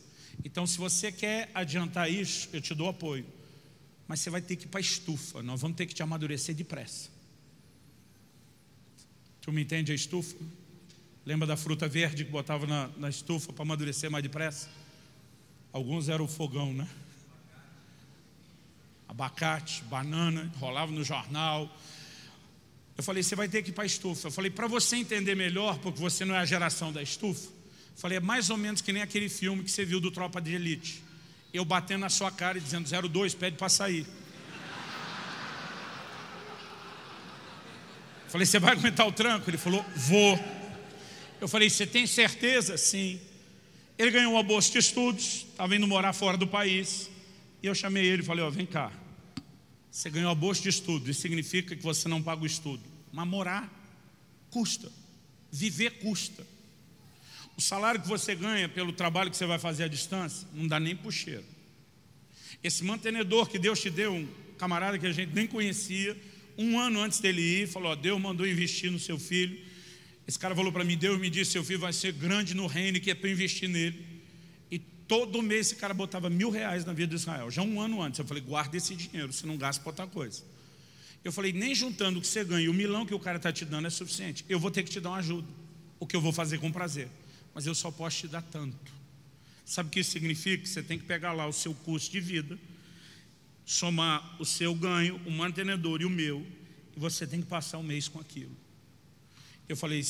[0.44, 3.26] Então, se você quer adiantar isso, eu te dou apoio.
[4.06, 5.42] Mas você vai ter que ir para a estufa.
[5.42, 7.10] Nós vamos ter que te amadurecer depressa.
[9.40, 10.36] Tu me entende a estufa?
[11.26, 14.68] Lembra da fruta verde que botava na, na estufa para amadurecer mais depressa?
[15.72, 16.88] Alguns eram o fogão, né?
[19.08, 21.68] Abacate, banana, rolava no jornal.
[22.96, 24.28] Eu falei, você vai ter que ir para a estufa.
[24.28, 27.46] Eu falei, para você entender melhor, porque você não é a geração da estufa.
[27.48, 30.40] Eu falei, é mais ou menos que nem aquele filme que você viu do Tropa
[30.40, 31.02] de Elite.
[31.54, 34.06] Eu batendo na sua cara e dizendo 02, pede para sair.
[38.24, 39.48] Eu falei, você vai aguentar o tranco?
[39.48, 40.38] Ele falou, vou.
[41.40, 42.76] Eu falei, você tem certeza?
[42.76, 43.20] Sim.
[43.96, 47.08] Ele ganhou uma bolsa de estudos, estava indo morar fora do país.
[47.62, 48.92] E eu chamei ele e falei, ó, vem cá.
[49.90, 52.82] Você ganhou a bolsa de estudo, isso significa que você não paga o estudo.
[53.12, 53.72] Mas morar
[54.50, 54.90] custa.
[55.50, 56.46] Viver custa.
[57.56, 60.78] O salário que você ganha pelo trabalho que você vai fazer à distância, não dá
[60.78, 61.44] nem para cheiro.
[62.62, 66.16] Esse mantenedor que Deus te deu, um camarada que a gente nem conhecia,
[66.56, 69.58] um ano antes dele ir, falou: ó, Deus mandou investir no seu filho.
[70.26, 73.00] Esse cara falou para mim: Deus me disse, seu filho vai ser grande no reino,
[73.00, 74.04] que é para investir nele.
[75.08, 78.20] Todo mês esse cara botava mil reais na vida de Israel, já um ano antes.
[78.20, 80.42] Eu falei: guarda esse dinheiro, você não gasta para outra coisa.
[81.24, 83.64] Eu falei: nem juntando o que você ganha o milão que o cara está te
[83.64, 84.44] dando é suficiente.
[84.48, 85.48] Eu vou ter que te dar uma ajuda,
[85.98, 87.08] o que eu vou fazer com prazer,
[87.54, 88.92] mas eu só posso te dar tanto.
[89.64, 90.64] Sabe o que isso significa?
[90.64, 92.58] Você tem que pegar lá o seu custo de vida
[93.68, 96.44] somar o seu ganho, o mantenedor e o meu,
[96.96, 98.56] e você tem que passar um mês com aquilo.
[99.68, 100.02] Eu falei,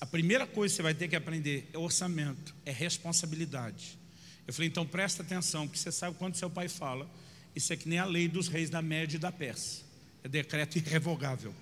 [0.00, 3.98] a primeira coisa que você vai ter que aprender é orçamento, é responsabilidade.
[4.46, 7.08] Eu falei, então presta atenção, porque você sabe quando seu pai fala,
[7.54, 9.84] isso é que nem a lei dos reis da Média e da Pérsia,
[10.24, 11.54] é decreto irrevogável.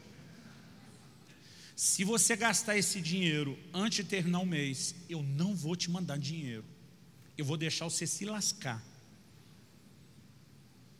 [1.76, 6.18] Se você gastar esse dinheiro antes de terminar o mês, eu não vou te mandar
[6.18, 6.64] dinheiro,
[7.37, 8.83] eu vou deixar você se lascar.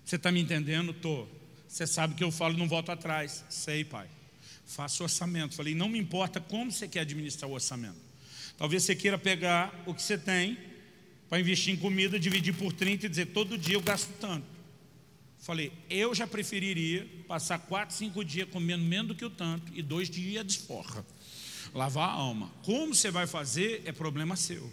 [0.05, 0.93] Você está me entendendo?
[0.93, 1.29] Estou.
[1.69, 3.45] Você sabe que eu falo não volto atrás.
[3.51, 4.09] Sei, pai.
[4.65, 5.55] Faça orçamento.
[5.55, 7.99] Falei, não me importa como você quer administrar o orçamento.
[8.57, 10.57] Talvez você queira pegar o que você tem
[11.29, 14.47] para investir em comida, dividir por 30 e dizer todo dia eu gasto tanto.
[15.39, 19.83] Falei, eu já preferiria passar 4, 5 dias comendo menos do que o tanto e
[19.83, 21.05] dois dias de forra.
[21.75, 22.51] Lavar a alma.
[22.63, 24.71] Como você vai fazer é problema seu.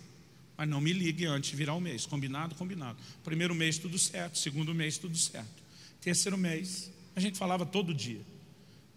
[0.58, 2.06] Mas não me ligue antes de virar o mês.
[2.06, 2.56] Combinado?
[2.56, 2.98] Combinado.
[3.24, 4.38] Primeiro mês, tudo certo.
[4.38, 5.64] Segundo mês, tudo certo.
[6.02, 8.22] Terceiro mês, a gente falava todo dia.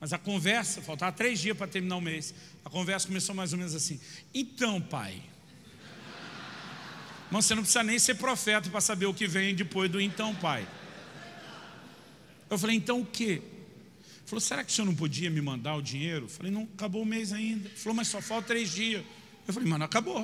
[0.00, 2.32] Mas a conversa, faltava três dias para terminar o mês.
[2.64, 4.00] A conversa começou mais ou menos assim.
[4.32, 5.20] Então, pai.
[7.30, 10.34] Mas você não precisa nem ser profeta para saber o que vem depois do então,
[10.34, 10.66] pai.
[12.48, 13.42] Eu falei, então o quê?
[13.42, 16.24] Ele falou, será que o senhor não podia me mandar o dinheiro?
[16.24, 17.68] Eu falei, não, acabou o mês ainda.
[17.68, 19.04] Ele falou, mas só falta três dias.
[19.46, 20.22] Eu falei, mano, acabou.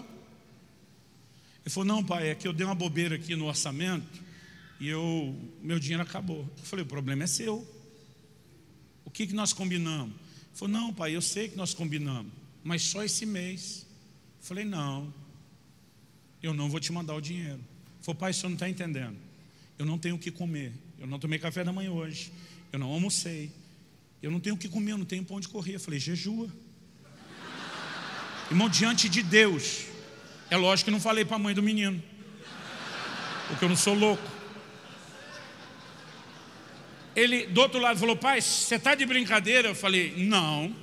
[1.64, 4.22] Ele falou, não pai, é que eu dei uma bobeira aqui no orçamento
[4.78, 6.40] e eu, meu dinheiro acabou.
[6.58, 7.66] Eu falei, o problema é seu.
[9.04, 10.14] O que, que nós combinamos?
[10.14, 12.32] Ele falou, não pai, eu sei que nós combinamos,
[12.62, 13.86] mas só esse mês.
[14.40, 15.12] Eu falei, não,
[16.44, 17.60] eu não vou te mandar o dinheiro.
[18.02, 19.16] Falou, pai, o senhor não está entendendo.
[19.78, 20.72] Eu não tenho o que comer.
[20.98, 22.30] Eu não tomei café da manhã hoje.
[22.70, 23.50] Eu não almocei.
[24.22, 25.76] Eu não tenho o que comer, eu não tenho pão de correr.
[25.76, 26.48] Eu falei, jejua.
[28.50, 29.86] Irmão, diante de Deus,
[30.50, 32.02] é lógico que não falei para a mãe do menino,
[33.48, 34.22] porque eu não sou louco.
[37.16, 39.68] Ele, do outro lado, falou: Pai, você está de brincadeira?
[39.68, 40.74] Eu falei: Não.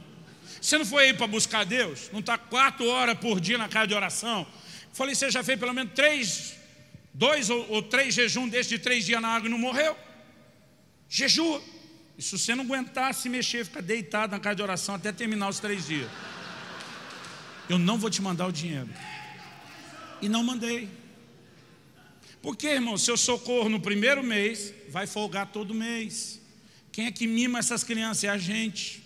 [0.60, 2.10] Você não foi aí para buscar Deus?
[2.12, 4.48] Não está quatro horas por dia na casa de oração?
[4.94, 6.56] Falei: Você já fez pelo menos três,
[7.14, 9.96] dois ou, ou três jejum desse de três dias na água e não morreu?
[11.10, 11.62] Jejua.
[12.18, 15.50] E se você não aguentar se mexer, fica deitado na casa de oração até terminar
[15.50, 16.10] os três dias.
[17.68, 18.90] Eu não vou te mandar o dinheiro.
[20.22, 20.90] E não mandei.
[22.42, 26.40] Porque, irmão, se eu socorro no primeiro mês, vai folgar todo mês.
[26.92, 28.24] Quem é que mima essas crianças?
[28.24, 29.04] É a gente.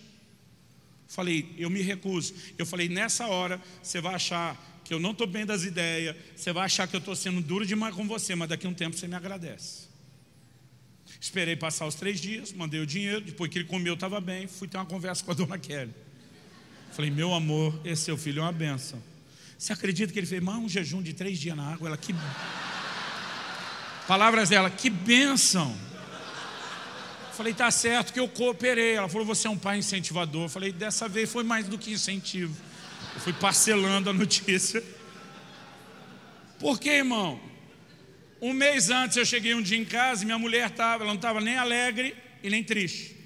[1.06, 2.34] Falei, eu me recuso.
[2.58, 4.56] Eu falei, nessa hora, você vai achar
[4.86, 7.66] que eu não estou bem das ideias, você vai achar que eu estou sendo duro
[7.66, 9.88] demais com você, mas daqui a um tempo você me agradece.
[11.20, 14.68] Esperei passar os três dias, mandei o dinheiro, depois que ele comeu, estava bem, fui
[14.68, 15.92] ter uma conversa com a dona Kelly.
[16.92, 19.02] Falei, meu amor, esse seu filho é uma benção.
[19.58, 21.88] Você acredita que ele fez mais um jejum de três dias na água?
[21.88, 22.14] Ela, que.
[24.06, 25.76] Palavras dela, que bênção.
[27.32, 28.94] Falei, tá certo que eu cooperei.
[28.94, 30.48] Ela falou, você é um pai incentivador.
[30.48, 32.54] Falei, dessa vez foi mais do que incentivo.
[33.16, 34.84] Eu fui parcelando a notícia.
[36.58, 37.40] Por quê, irmão?
[38.42, 41.16] Um mês antes eu cheguei um dia em casa e minha mulher estava, ela não
[41.16, 43.16] estava nem alegre e nem triste.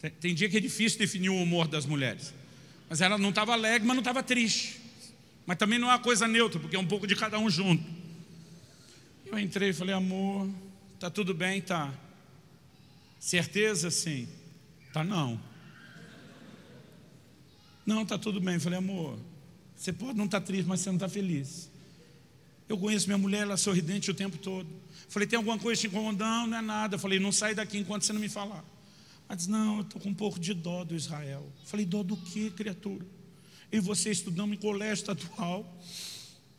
[0.00, 2.32] Tem, tem dia que é difícil definir o humor das mulheres.
[2.88, 4.80] Mas ela não estava alegre, mas não estava triste.
[5.44, 7.84] Mas também não é uma coisa neutra, porque é um pouco de cada um junto.
[9.26, 10.48] Eu entrei e falei, amor,
[10.98, 11.60] tá tudo bem?
[11.60, 11.92] Tá.
[13.20, 13.90] Certeza?
[13.90, 14.26] Sim.
[14.90, 15.38] Tá não.
[17.88, 18.56] Não, tá tudo bem.
[18.56, 19.18] Eu falei, amor,
[19.74, 21.70] você pode não estar tá triste, mas você não está feliz.
[22.68, 24.68] Eu conheço minha mulher, ela é sorridente o tempo todo.
[25.08, 26.18] Falei, tem alguma coisa te incomodando?
[26.18, 26.98] Não, não é nada.
[26.98, 28.62] Falei, não sai daqui enquanto você não me falar.
[29.26, 31.50] Ela disse, não, eu estou com um pouco de dó do Israel.
[31.64, 33.06] Falei, dó do que, criatura?
[33.72, 35.80] E você estudando em colégio estadual,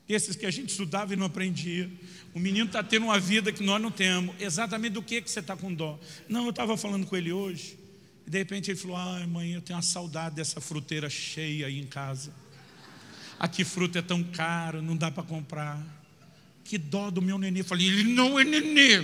[0.07, 1.91] esses que a gente estudava e não aprendia.
[2.33, 4.35] O menino está tendo uma vida que nós não temos.
[4.41, 5.99] Exatamente do que, que você está com dó?
[6.27, 7.77] Não, eu estava falando com ele hoje.
[8.29, 11.79] E de repente ele falou: Ai, mãe, eu tenho uma saudade dessa fruteira cheia aí
[11.79, 12.31] em casa.
[13.39, 15.83] Aqui fruta é tão caro, não dá para comprar.
[16.63, 17.61] Que dó do meu nenê.
[17.61, 18.97] Eu falei: Ele não é nenê.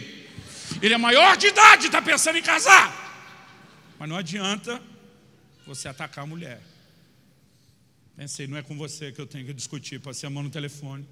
[0.80, 2.94] Ele é maior de idade, está pensando em casar.
[3.98, 4.80] Mas não adianta
[5.66, 6.62] você atacar a mulher.
[8.16, 10.00] Pensei, não é com você que eu tenho que discutir.
[10.00, 11.04] Passei a mão no telefone,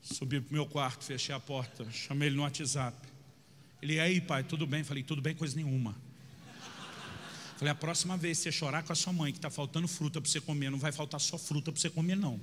[0.00, 2.96] subi para o meu quarto, fechei a porta, chamei ele no WhatsApp.
[3.82, 4.82] Ele, aí, pai, tudo bem?
[4.82, 6.07] Falei, tudo bem, coisa nenhuma.
[7.58, 10.20] Falei, a próxima vez que você chorar com a sua mãe que está faltando fruta
[10.20, 12.40] para você comer, não vai faltar só fruta para você comer, não.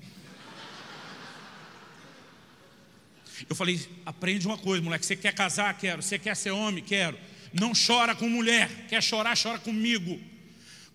[3.49, 5.05] Eu falei, aprende uma coisa, moleque.
[5.05, 5.73] Você quer casar?
[5.77, 6.03] Quero.
[6.03, 6.83] Você quer ser homem?
[6.83, 7.17] Quero.
[7.53, 8.69] Não chora com mulher.
[8.89, 9.37] Quer chorar?
[9.41, 10.19] Chora comigo.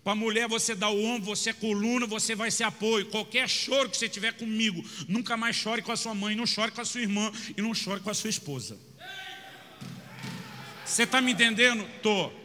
[0.03, 3.07] Para mulher você dá o ombro, você é coluna, você vai ser apoio.
[3.07, 6.71] Qualquer choro que você tiver comigo, nunca mais chore com a sua mãe, não chore
[6.71, 8.77] com a sua irmã e não chore com a sua esposa.
[10.85, 11.87] Você está me entendendo?
[12.01, 12.40] Tô.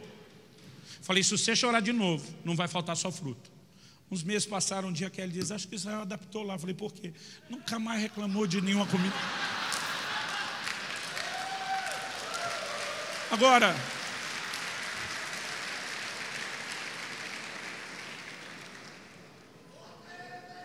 [1.07, 3.49] Falei, se você chorar de novo, não vai faltar só fruto.
[4.11, 6.59] Uns meses passaram, um dia que ele diz, acho que Israel adaptou lá.
[6.59, 7.13] Falei, por quê?
[7.49, 9.15] Nunca mais reclamou de nenhuma comida.
[13.31, 13.73] Agora,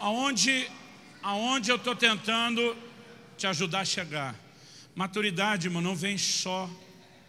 [0.00, 0.68] aonde,
[1.22, 2.76] aonde eu estou tentando
[3.36, 4.34] te ajudar a chegar.
[4.96, 6.68] Maturidade, irmão, não vem só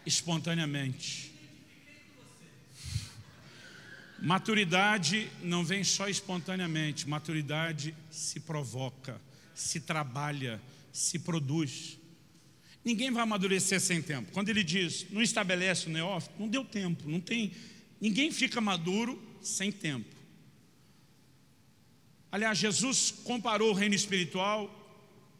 [0.04, 1.33] espontaneamente.
[4.24, 7.06] Maturidade não vem só espontaneamente.
[7.06, 9.20] Maturidade se provoca,
[9.54, 10.58] se trabalha,
[10.90, 11.98] se produz.
[12.82, 14.32] Ninguém vai amadurecer sem tempo.
[14.32, 17.52] Quando ele diz, não estabelece o neófito, não deu tempo, não tem.
[18.00, 20.08] Ninguém fica maduro sem tempo.
[22.32, 24.70] Aliás, Jesus comparou o reino espiritual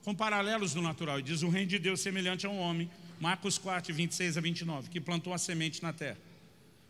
[0.03, 1.21] com paralelos do natural.
[1.21, 4.91] E diz o reino de Deus semelhante a um homem, Marcos 4, 26 a 29,
[4.91, 6.19] que plantou a semente na terra.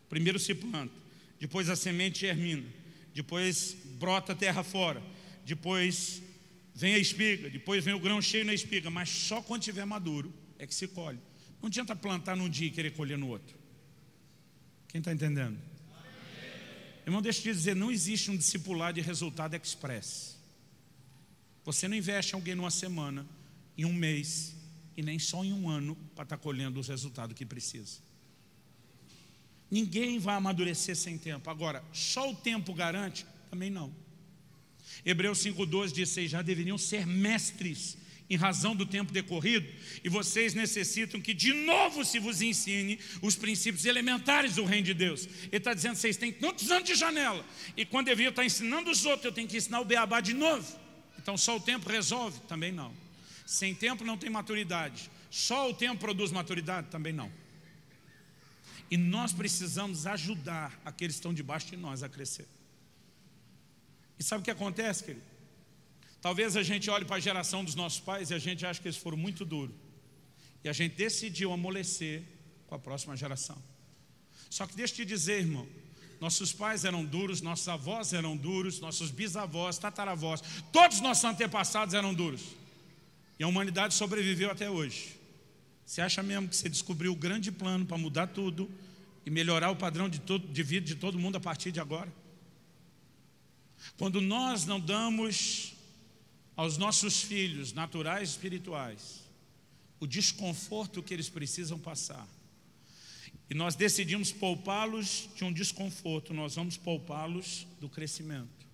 [0.09, 1.04] Primeiro se planta,
[1.45, 2.65] depois a semente germina,
[3.13, 4.99] depois brota a terra fora,
[5.45, 6.19] depois
[6.73, 10.33] vem a espiga, depois vem o grão cheio na espiga, mas só quando estiver maduro
[10.57, 11.19] é que se colhe.
[11.61, 13.55] Não adianta plantar num dia e querer colher no outro.
[14.87, 15.59] Quem está entendendo?
[17.05, 20.39] Irmão, deixa eu te dizer, não existe um discipular de resultado express.
[21.63, 23.23] Você não investe em alguém numa semana,
[23.77, 24.55] em um mês,
[24.97, 27.99] e nem só em um ano para estar tá colhendo os resultados que precisa.
[29.69, 31.49] Ninguém vai amadurecer sem tempo.
[31.49, 33.25] Agora, só o tempo garante?
[33.49, 33.93] Também não.
[35.05, 37.97] Hebreus 5,12 diz: vocês já deveriam ser mestres
[38.29, 39.67] em razão do tempo decorrido,
[40.03, 44.93] e vocês necessitam que de novo se vos ensine os princípios elementares do reino de
[44.93, 45.27] Deus.
[45.43, 47.45] Ele está dizendo, vocês têm tantos anos de janela,
[47.77, 50.67] e quando eu estar ensinando os outros, eu tenho que ensinar o beabá de novo.
[51.19, 52.39] Então só o tempo resolve?
[52.47, 52.93] Também não.
[53.45, 55.09] Sem tempo não tem maturidade.
[55.29, 56.87] Só o tempo produz maturidade?
[56.89, 57.31] Também não.
[58.89, 62.47] E nós precisamos ajudar aqueles que estão debaixo de nós a crescer.
[64.17, 65.25] E sabe o que acontece, querido?
[66.21, 68.87] Talvez a gente olhe para a geração dos nossos pais e a gente acha que
[68.87, 69.75] eles foram muito duros.
[70.63, 72.23] E a gente decidiu amolecer
[72.67, 73.61] com a próxima geração.
[74.49, 75.67] Só que deixa eu te dizer, irmão,
[76.19, 81.93] nossos pais eram duros, nossos avós eram duros, nossos bisavós, tataravós, todos os nossos antepassados
[81.93, 82.41] eram duros.
[83.37, 85.19] E a humanidade sobreviveu até hoje.
[85.85, 88.69] Você acha mesmo que você descobriu o grande plano para mudar tudo
[89.25, 92.11] e melhorar o padrão de, todo, de vida de todo mundo a partir de agora?
[93.97, 95.73] Quando nós não damos
[96.55, 99.25] aos nossos filhos naturais e espirituais
[99.99, 102.27] o desconforto que eles precisam passar.
[103.49, 108.65] E nós decidimos poupá-los de um desconforto, nós vamos poupá-los do crescimento.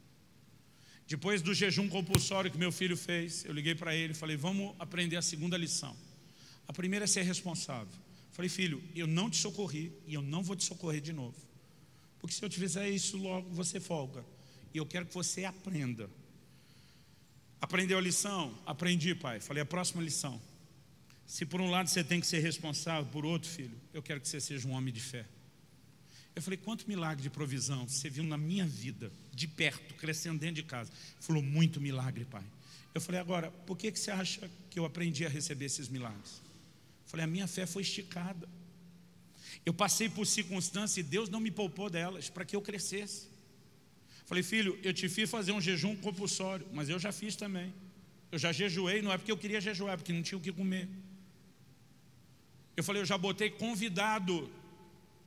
[1.08, 4.74] Depois do jejum compulsório que meu filho fez, eu liguei para ele e falei: Vamos
[4.80, 5.96] aprender a segunda lição.
[6.72, 7.94] A primeira é ser responsável.
[8.32, 11.36] Falei, filho, eu não te socorri e eu não vou te socorrer de novo.
[12.18, 14.24] Porque se eu te fizer isso, logo você folga.
[14.74, 16.10] E eu quero que você aprenda
[17.62, 18.58] Aprendeu a lição?
[18.66, 19.40] Aprendi, pai.
[19.40, 20.42] Falei, a próxima lição.
[21.28, 24.28] Se por um lado você tem que ser responsável, por outro, filho, eu quero que
[24.28, 25.26] você seja um homem de fé.
[26.36, 30.56] Eu falei, quanto milagre de provisão você viu na minha vida, de perto, crescendo dentro
[30.56, 30.90] de casa.
[30.90, 32.44] Ele falou, muito milagre, pai.
[32.96, 36.42] Eu falei, agora, por que, que você acha que eu aprendi a receber esses milagres?
[37.12, 38.48] Falei, a minha fé foi esticada.
[39.66, 43.28] Eu passei por circunstâncias e Deus não me poupou delas para que eu crescesse.
[44.26, 47.74] Falei, filho, eu te fiz fazer um jejum compulsório, mas eu já fiz também.
[48.32, 50.54] Eu já jejuei, não é porque eu queria jejuar, é porque não tinha o que
[50.54, 50.88] comer.
[52.78, 54.50] Eu falei, eu já botei convidado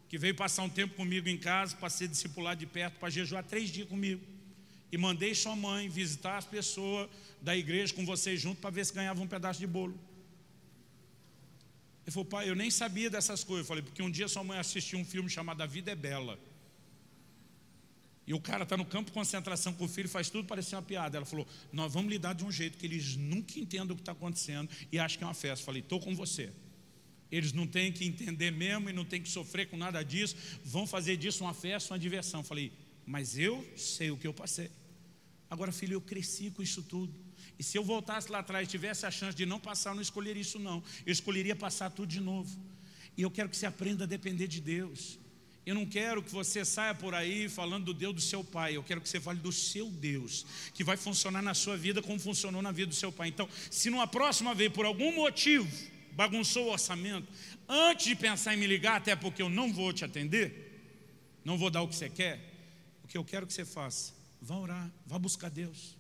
[0.09, 3.45] que veio passar um tempo comigo em casa para ser discipulado de perto, para jejuar
[3.45, 4.23] três dias comigo.
[4.91, 7.11] E mandei sua mãe visitar as pessoas
[7.43, 9.95] da igreja com vocês junto para ver se ganhava um pedaço de bolo.
[12.05, 13.65] Ele falou, pai, eu nem sabia dessas coisas.
[13.65, 16.39] Eu falei, porque um dia sua mãe assistiu um filme chamado A Vida é Bela.
[18.27, 20.83] E o cara está no campo de concentração com o filho, faz tudo parecer uma
[20.83, 21.19] piada.
[21.19, 24.13] Ela falou: Nós vamos lidar de um jeito que eles nunca entendam o que está
[24.13, 25.63] acontecendo e acham que é uma festa.
[25.63, 26.51] Eu falei: Estou com você.
[27.31, 30.37] Eles não têm que entender mesmo e não têm que sofrer com nada disso.
[30.65, 32.41] Vão fazer disso uma festa, uma diversão.
[32.41, 32.73] Eu falei:
[33.05, 34.71] Mas eu sei o que eu passei.
[35.51, 37.15] Agora, filho, eu cresci com isso tudo.
[37.59, 40.03] E se eu voltasse lá atrás e tivesse a chance de não passar, eu não
[40.03, 40.83] escolheria isso, não.
[41.07, 42.59] Eu escolheria passar tudo de novo.
[43.17, 45.19] E eu quero que você aprenda a depender de Deus.
[45.65, 48.77] Eu não quero que você saia por aí falando do Deus do seu pai.
[48.77, 50.45] Eu quero que você fale do seu Deus,
[50.75, 53.29] que vai funcionar na sua vida como funcionou na vida do seu pai.
[53.29, 55.67] Então, se numa próxima vez, por algum motivo,
[56.13, 57.27] bagunçou o orçamento,
[57.67, 60.83] antes de pensar em me ligar, até porque eu não vou te atender,
[61.45, 62.41] não vou dar o que você quer,
[63.03, 65.97] o que eu quero que você faça, vá orar, vá buscar Deus.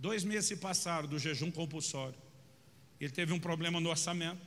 [0.00, 2.18] Dois meses se passaram do jejum compulsório.
[2.98, 4.40] Ele teve um problema no orçamento.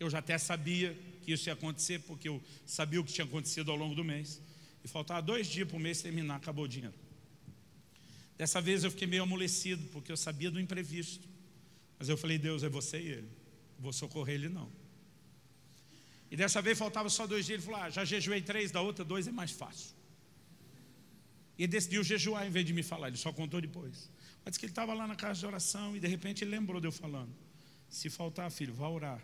[0.00, 3.70] Eu já até sabia que isso ia acontecer, porque eu sabia o que tinha acontecido
[3.70, 4.40] ao longo do mês.
[4.82, 6.94] E faltava dois dias para o mês terminar, acabou o dinheiro.
[8.38, 11.28] Dessa vez eu fiquei meio amolecido, porque eu sabia do imprevisto.
[11.98, 13.28] Mas eu falei, Deus, é você e ele.
[13.78, 14.72] Vou socorrer ele não.
[16.30, 17.58] E dessa vez faltava só dois dias.
[17.58, 19.90] Ele falou, ah, já jejuei três, da outra dois é mais fácil.
[21.58, 24.08] E ele decidiu jejuar em vez de me falar, ele só contou depois.
[24.48, 26.80] Mas disse que ele estava lá na casa de oração e de repente ele lembrou
[26.80, 27.28] de eu falando.
[27.90, 29.22] Se faltar, filho, vá orar.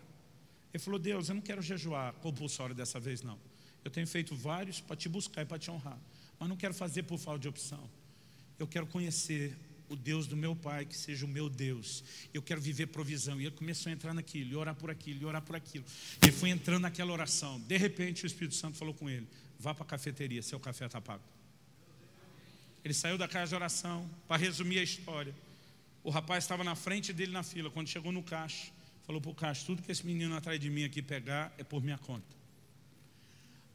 [0.71, 3.39] Ele falou: Deus, eu não quero jejuar compulsório dessa vez, não.
[3.83, 5.99] Eu tenho feito vários para te buscar e para te honrar,
[6.39, 7.89] mas não quero fazer por falta de opção.
[8.59, 9.57] Eu quero conhecer
[9.89, 12.03] o Deus do meu pai, que seja o meu Deus.
[12.31, 13.41] Eu quero viver provisão.
[13.41, 15.85] E ele começou a entrar naquilo, e orar por aquilo, e orar por aquilo.
[16.21, 17.59] Ele foi entrando naquela oração.
[17.61, 21.01] De repente, o Espírito Santo falou com ele: Vá para a cafeteria, seu café está
[21.01, 21.34] pago.
[22.85, 25.35] Ele saiu da casa de oração, para resumir a história.
[26.03, 27.69] O rapaz estava na frente dele na fila.
[27.69, 28.71] Quando chegou no caixa,
[29.05, 31.81] Falou para o Castro, tudo que esse menino atrás de mim aqui pegar é por
[31.81, 32.25] minha conta.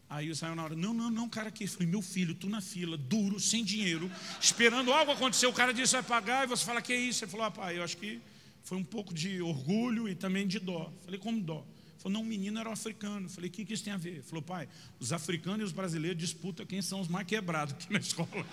[0.09, 1.69] Aí o Israel na hora, não, não, não, cara aqui.
[1.69, 5.47] Falei, meu filho, tu na fila, duro, sem dinheiro, esperando algo acontecer.
[5.47, 7.25] O cara disse, vai pagar, e você fala, que é isso?
[7.25, 8.21] Ele falou, ah, pai, eu acho que
[8.65, 10.93] foi um pouco de orgulho e também de dó.
[11.05, 11.65] Falei, como dó?
[11.99, 13.29] Falou, não, o menino era um africano.
[13.29, 14.15] Falei, o que, que isso tem a ver?
[14.15, 17.93] Ele falou, pai, os africanos e os brasileiros disputam quem são os mais quebrados aqui
[17.93, 18.45] na escola.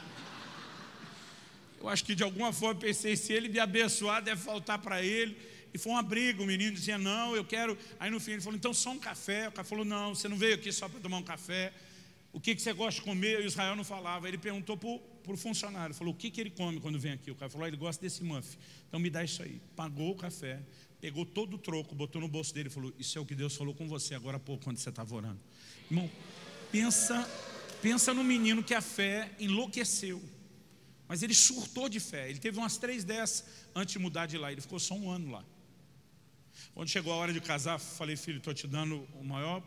[1.80, 5.38] Eu acho que de alguma forma pensei, se ele me abençoar, deve faltar para ele.
[5.73, 7.78] E foi uma briga, o menino dizia, não, eu quero.
[7.99, 9.47] Aí no fim ele falou, então só um café.
[9.47, 11.73] O cara falou, não, você não veio aqui só para tomar um café.
[12.34, 13.41] O que, que você gosta de comer?
[13.41, 14.28] E Israel não falava.
[14.28, 17.32] Ele perguntou para o funcionário, falou, o que, que ele come quando vem aqui?
[17.32, 18.57] O cara falou, ele gosta desse muff.
[18.88, 19.61] Então me dá isso aí.
[19.75, 20.59] Pagou o café,
[21.01, 23.55] pegou todo o troco, botou no bolso dele e falou, isso é o que Deus
[23.55, 25.39] falou com você agora há pouco, quando você estava orando.
[25.89, 26.09] Irmão,
[26.71, 27.28] pensa,
[27.82, 30.21] pensa no menino que a fé enlouqueceu.
[31.08, 32.29] Mas ele surtou de fé.
[32.29, 34.51] Ele teve umas três dessas antes de mudar de lá.
[34.51, 35.46] Ele ficou só um ano lá.
[36.74, 39.63] Quando chegou a hora de casar, falei, filho, estou te dando o maior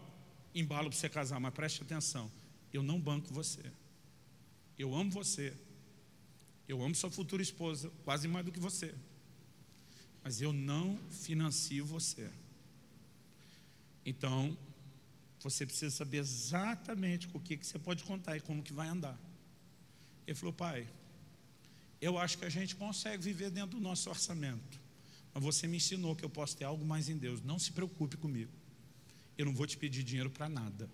[0.54, 2.30] embalo para você casar, mas preste atenção,
[2.72, 3.62] eu não banco você.
[4.78, 5.56] Eu amo você.
[6.68, 8.94] Eu amo sua futura esposa, quase mais do que você.
[10.22, 12.30] Mas eu não financio você.
[14.04, 14.56] Então,
[15.40, 18.88] você precisa saber exatamente com o que, que você pode contar e como que vai
[18.88, 19.18] andar.
[20.26, 20.86] Ele falou, pai,
[22.00, 24.80] eu acho que a gente consegue viver dentro do nosso orçamento.
[25.32, 27.42] Mas você me ensinou que eu posso ter algo mais em Deus.
[27.42, 28.50] Não se preocupe comigo.
[29.36, 30.88] Eu não vou te pedir dinheiro para nada.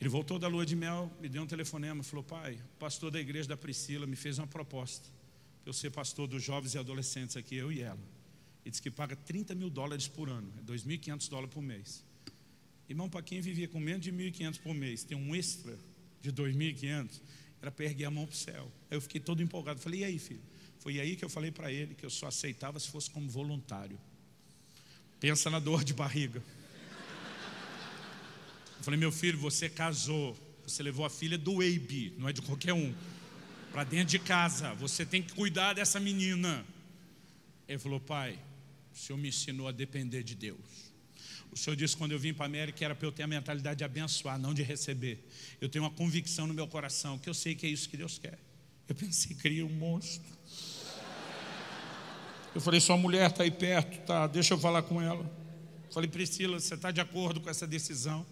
[0.00, 3.48] Ele voltou da lua de mel, me deu um telefonema, falou: Pai, pastor da igreja
[3.48, 5.06] da Priscila me fez uma proposta.
[5.66, 8.00] Eu ser pastor dos jovens e adolescentes aqui, eu e ela.
[8.64, 12.02] E disse que paga 30 mil dólares por ano, é 2.500 dólares por mês.
[12.88, 15.78] Irmão, para quem vivia com menos de 1.500 por mês, tem um extra
[16.20, 17.20] de 2.500,
[17.60, 18.70] era para erguer a mão para o céu.
[18.90, 19.80] Aí eu fiquei todo empolgado.
[19.80, 20.42] Falei: E aí, filho?
[20.80, 23.98] Foi aí que eu falei para ele que eu só aceitava se fosse como voluntário.
[25.20, 26.42] Pensa na dor de barriga.
[28.78, 30.34] Eu falei, meu filho, você casou,
[30.66, 32.94] você levou a filha do Eibe, não é de qualquer um,
[33.70, 36.64] para dentro de casa, você tem que cuidar dessa menina.
[37.68, 38.38] Ele falou, pai,
[38.90, 40.89] o senhor me ensinou a depender de Deus.
[41.52, 43.78] O senhor disse quando eu vim para a América era para eu ter a mentalidade
[43.78, 45.26] de abençoar, não de receber.
[45.60, 48.18] Eu tenho uma convicção no meu coração que eu sei que é isso que Deus
[48.18, 48.38] quer.
[48.88, 50.28] Eu pensei, cria um monstro.
[52.54, 54.26] Eu falei, sua mulher está aí perto, tá?
[54.26, 55.30] Deixa eu falar com ela.
[55.90, 58.26] Falei, Priscila, você está de acordo com essa decisão?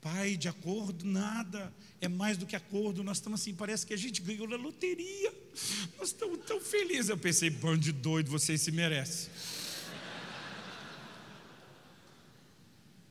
[0.00, 1.72] Pai, de acordo, nada.
[2.00, 3.02] É mais do que acordo.
[3.02, 5.32] Nós estamos assim, parece que a gente ganhou na loteria.
[5.98, 7.10] Nós estamos tão felizes.
[7.10, 9.30] Eu pensei, bando de doido, vocês se merecem.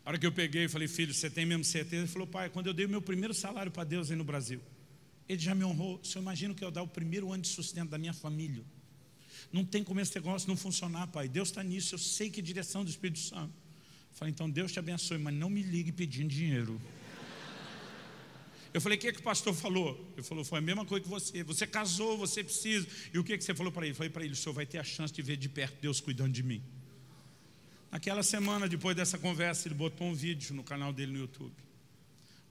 [0.10, 2.02] A hora que eu peguei falei, filho, você tem mesmo certeza?
[2.02, 4.60] Ele falou, pai, quando eu dei o meu primeiro salário para Deus aí no Brasil,
[5.28, 6.00] ele já me honrou.
[6.04, 8.64] Você imagina que eu dar o primeiro ano de sustento da minha família?
[9.54, 11.28] Não tem como esse negócio não funcionar, pai.
[11.28, 13.54] Deus está nisso, eu sei que é direção do Espírito Santo.
[14.10, 16.82] Eu falei, então Deus te abençoe, mas não me ligue pedindo dinheiro.
[18.74, 20.12] Eu falei, o que, é que o pastor falou?
[20.14, 21.44] Ele falou, foi a mesma coisa que você.
[21.44, 22.88] Você casou, você precisa.
[23.14, 23.92] E o que, é que você falou para ele?
[23.92, 26.02] Eu falei para ele, o senhor vai ter a chance de ver de perto Deus
[26.02, 26.64] cuidando de mim.
[27.92, 31.56] Naquela semana, depois dessa conversa, ele botou um vídeo no canal dele no YouTube.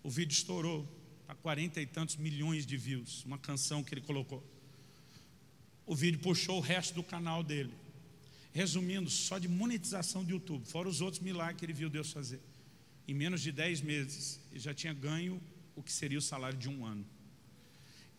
[0.02, 0.86] O vídeo estourou,
[1.28, 4.42] a quarenta e tantos milhões de views, uma canção que ele colocou.
[5.86, 7.72] O vídeo puxou o resto do canal dele.
[8.52, 12.40] Resumindo, só de monetização do YouTube, fora os outros milagres que ele viu Deus fazer.
[13.06, 15.40] Em menos de 10 meses, ele já tinha ganho
[15.76, 17.06] o que seria o salário de um ano.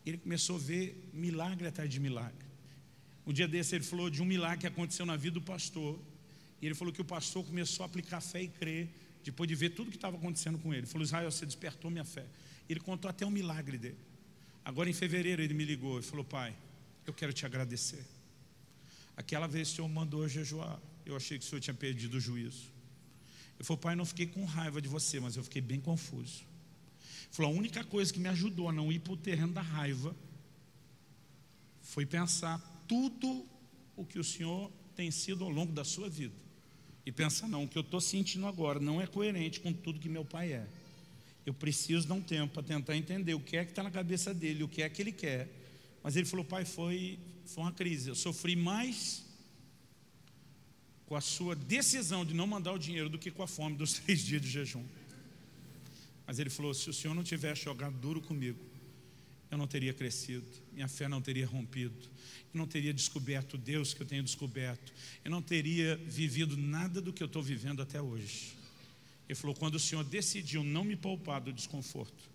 [0.06, 2.46] Ele começou a ver milagre atrás de milagre.
[3.26, 6.00] Um dia desse ele falou de um milagre que aconteceu na vida do pastor.
[6.60, 8.88] E ele falou que o pastor começou a aplicar fé e crer,
[9.24, 10.80] depois de ver tudo que estava acontecendo com ele.
[10.80, 12.26] Ele falou, Israel, você despertou minha fé.
[12.68, 13.98] Ele contou até um milagre dele.
[14.64, 16.54] Agora em fevereiro ele me ligou e falou, pai,
[17.06, 18.04] eu quero te agradecer.
[19.16, 20.80] Aquela vez o Senhor mandou jejuar.
[21.04, 22.70] Eu achei que o Senhor tinha perdido o juízo.
[23.58, 26.44] Eu falei, pai, não fiquei com raiva de você, mas eu fiquei bem confuso.
[27.24, 29.62] Ele falou, a única coisa que me ajudou a não ir para o terreno da
[29.62, 30.14] raiva
[31.82, 33.46] foi pensar tudo
[33.96, 36.34] o que o Senhor tem sido ao longo da sua vida.
[37.04, 40.08] E pensar, não, o que eu estou sentindo agora não é coerente com tudo que
[40.08, 40.66] meu pai é.
[41.46, 44.34] Eu preciso dar um tempo para tentar entender o que é que está na cabeça
[44.34, 45.48] dele, o que é que ele quer.
[46.02, 47.18] Mas ele falou, pai, foi
[47.50, 48.08] foi uma crise.
[48.08, 49.24] Eu sofri mais
[51.06, 53.94] com a sua decisão de não mandar o dinheiro do que com a fome dos
[53.98, 54.84] três dias de jejum.
[56.26, 58.58] Mas ele falou: se o senhor não tivesse jogado duro comigo,
[59.50, 62.08] eu não teria crescido, minha fé não teria rompido,
[62.52, 64.92] eu não teria descoberto Deus que eu tenho descoberto,
[65.24, 68.54] eu não teria vivido nada do que eu estou vivendo até hoje.
[69.28, 72.30] Ele falou: quando o Senhor decidiu não me poupar do desconforto,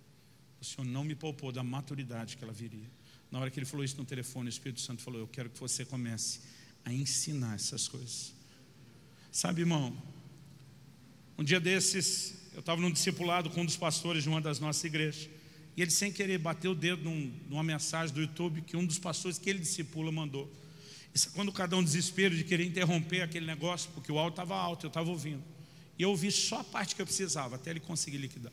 [0.61, 2.89] o Senhor não me poupou da maturidade que ela viria.
[3.31, 5.59] Na hora que ele falou isso no telefone, o Espírito Santo falou: Eu quero que
[5.59, 6.39] você comece
[6.85, 8.33] a ensinar essas coisas.
[9.31, 10.01] Sabe, irmão,
[11.37, 14.83] um dia desses, eu estava num discipulado com um dos pastores de uma das nossas
[14.85, 15.29] igrejas.
[15.75, 18.97] E ele, sem querer, bateu o dedo num, numa mensagem do YouTube que um dos
[18.97, 20.51] pastores que ele discipula mandou.
[21.13, 24.55] Isso é quando cada um desespero de querer interromper aquele negócio, porque o áudio estava
[24.55, 25.43] alto, eu estava ouvindo.
[25.97, 28.51] E eu ouvi só a parte que eu precisava, até ele conseguir liquidar.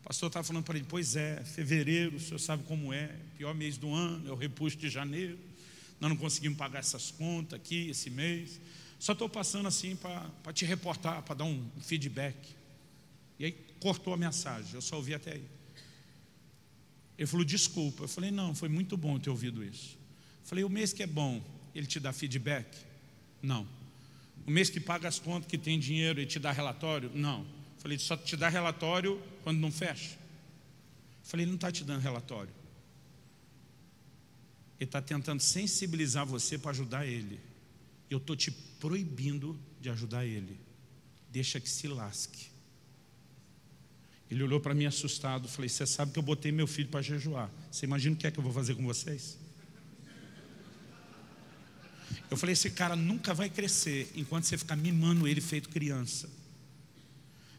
[0.00, 3.54] O pastor estava falando para ele, pois é, fevereiro, o senhor sabe como é, pior
[3.54, 5.38] mês do ano, é o repuxo de janeiro,
[6.00, 8.60] nós não conseguimos pagar essas contas aqui, esse mês.
[8.98, 12.36] Só estou passando assim para te reportar, para dar um feedback.
[13.38, 15.44] E aí cortou a mensagem, eu só ouvi até aí.
[17.18, 18.04] Ele falou, desculpa.
[18.04, 19.96] Eu falei, não, foi muito bom ter ouvido isso.
[20.42, 21.42] Eu falei, o mês que é bom,
[21.74, 22.66] ele te dá feedback?
[23.42, 23.66] Não.
[24.46, 27.10] O mês que paga as contas, que tem dinheiro, ele te dá relatório?
[27.14, 27.46] Não.
[27.78, 30.18] Falei, só te dá relatório quando não fecha.
[31.22, 32.52] Falei, ele não está te dando relatório.
[34.78, 37.40] Ele está tentando sensibilizar você para ajudar ele.
[38.10, 40.58] Eu estou te proibindo de ajudar ele.
[41.30, 42.53] Deixa que se lasque.
[44.34, 45.46] Ele olhou para mim assustado.
[45.46, 47.48] Falei, você sabe que eu botei meu filho para jejuar.
[47.70, 49.38] Você imagina o que é que eu vou fazer com vocês?
[52.28, 56.28] Eu falei, esse cara nunca vai crescer enquanto você ficar mimando ele feito criança.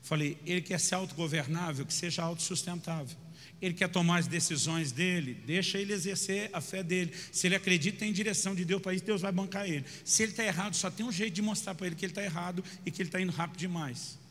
[0.01, 3.17] Falei, ele quer ser autogovernável, que seja autossustentável.
[3.61, 7.13] Ele quer tomar as decisões dele, deixa ele exercer a fé dele.
[7.31, 9.85] Se ele acredita em direção de Deus para isso, Deus vai bancar ele.
[10.03, 12.21] Se ele está errado, só tem um jeito de mostrar para ele que ele está
[12.21, 14.24] errado e que ele está indo rápido demais.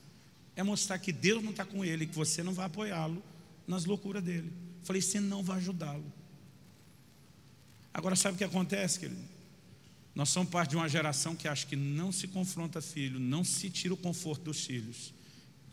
[0.57, 3.23] É mostrar que Deus não está com ele, que você não vai apoiá-lo
[3.67, 4.53] nas loucuras dele.
[4.83, 6.05] Falei, você não vai ajudá-lo.
[7.93, 9.23] Agora, sabe o que acontece, querido?
[10.15, 13.69] Nós somos parte de uma geração que acha que não se confronta filho, não se
[13.69, 15.13] tira o conforto dos filhos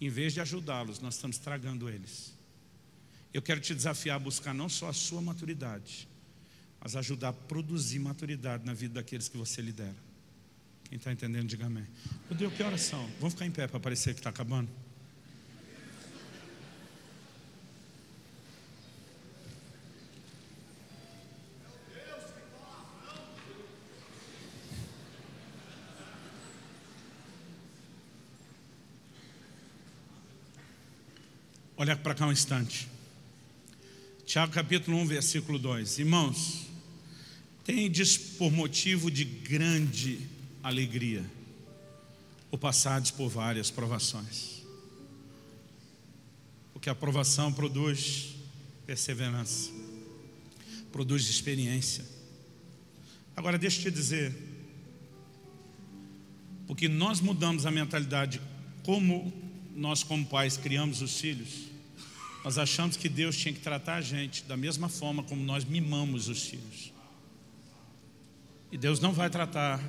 [0.02, 2.34] em vez de ajudá-los, nós estamos estragando eles.
[3.32, 6.08] Eu quero te desafiar a buscar não só a sua maturidade,
[6.82, 9.96] mas ajudar a produzir maturidade na vida daqueles que você lidera.
[10.92, 11.88] Quem está entendendo, diga amém.
[12.30, 13.10] Meu Deus, que oração.
[13.18, 14.70] Vamos ficar em pé para parecer que está acabando?
[31.78, 32.90] Olha para cá um instante.
[34.26, 36.00] Tiago capítulo 1, versículo 2.
[36.00, 36.68] Irmãos,
[37.64, 41.26] tendes por motivo de grande alegria
[42.52, 44.62] o passados por várias provações.
[46.74, 48.36] Porque a aprovação produz
[48.86, 49.72] perseverança,
[50.92, 52.04] produz experiência.
[53.36, 54.36] Agora, deixa eu te dizer,
[56.68, 58.42] porque nós mudamos a mentalidade
[58.84, 59.32] como
[59.74, 61.70] nós, como pais, criamos os filhos,
[62.44, 66.28] nós achamos que Deus tinha que tratar a gente da mesma forma como nós mimamos
[66.28, 66.92] os filhos.
[68.72, 69.80] E Deus não vai tratar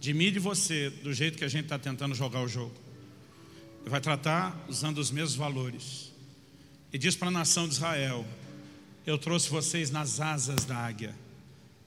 [0.00, 2.74] de mim e de você do jeito que a gente está tentando jogar o jogo.
[3.80, 6.12] Ele vai tratar usando os mesmos valores.
[6.92, 8.26] E diz para a nação de Israel:
[9.06, 11.14] Eu trouxe vocês nas asas da águia.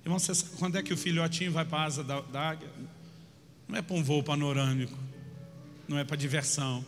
[0.04, 2.70] Irmão, vocês, quando é que o filhotinho vai para a asa da, da águia?
[3.68, 4.98] Não é para um voo panorâmico,
[5.88, 6.86] não é para diversão.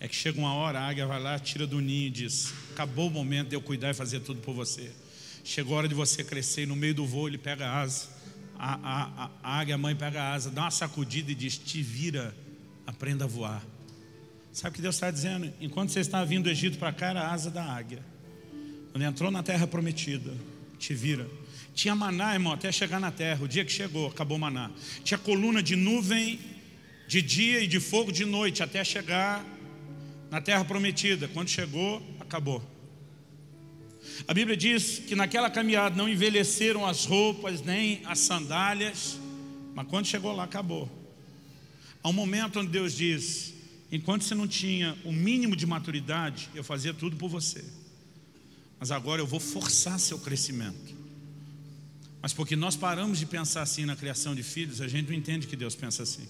[0.00, 3.08] É que chega uma hora, a águia vai lá, tira do ninho e diz: Acabou
[3.08, 4.90] o momento de eu cuidar e fazer tudo por você.
[5.44, 8.08] Chegou a hora de você crescer, e no meio do voo ele pega a asa.
[8.62, 12.36] A, a, a, águia, mãe, pega a asa, dá uma sacudida e diz: Te vira,
[12.86, 13.64] aprenda a voar.
[14.52, 15.50] Sabe o que Deus está dizendo?
[15.62, 18.04] Enquanto você está vindo do Egito para cá, era a asa da águia.
[18.92, 20.34] Quando entrou na terra prometida,
[20.78, 21.26] te vira.
[21.74, 23.42] Tinha maná, irmão, até chegar na terra.
[23.42, 24.70] O dia que chegou, acabou o maná.
[25.02, 26.38] Tinha coluna de nuvem
[27.08, 29.42] de dia e de fogo de noite, até chegar
[30.30, 31.28] na terra prometida.
[31.28, 32.62] Quando chegou, acabou.
[34.26, 39.18] A Bíblia diz que naquela caminhada não envelheceram as roupas, nem as sandálias,
[39.74, 40.90] mas quando chegou lá, acabou.
[42.02, 43.54] Há um momento onde Deus diz:
[43.92, 47.64] Enquanto você não tinha o mínimo de maturidade, eu fazia tudo por você.
[48.78, 50.94] Mas agora eu vou forçar seu crescimento.
[52.22, 55.46] Mas porque nós paramos de pensar assim na criação de filhos, a gente não entende
[55.46, 56.26] que Deus pensa assim.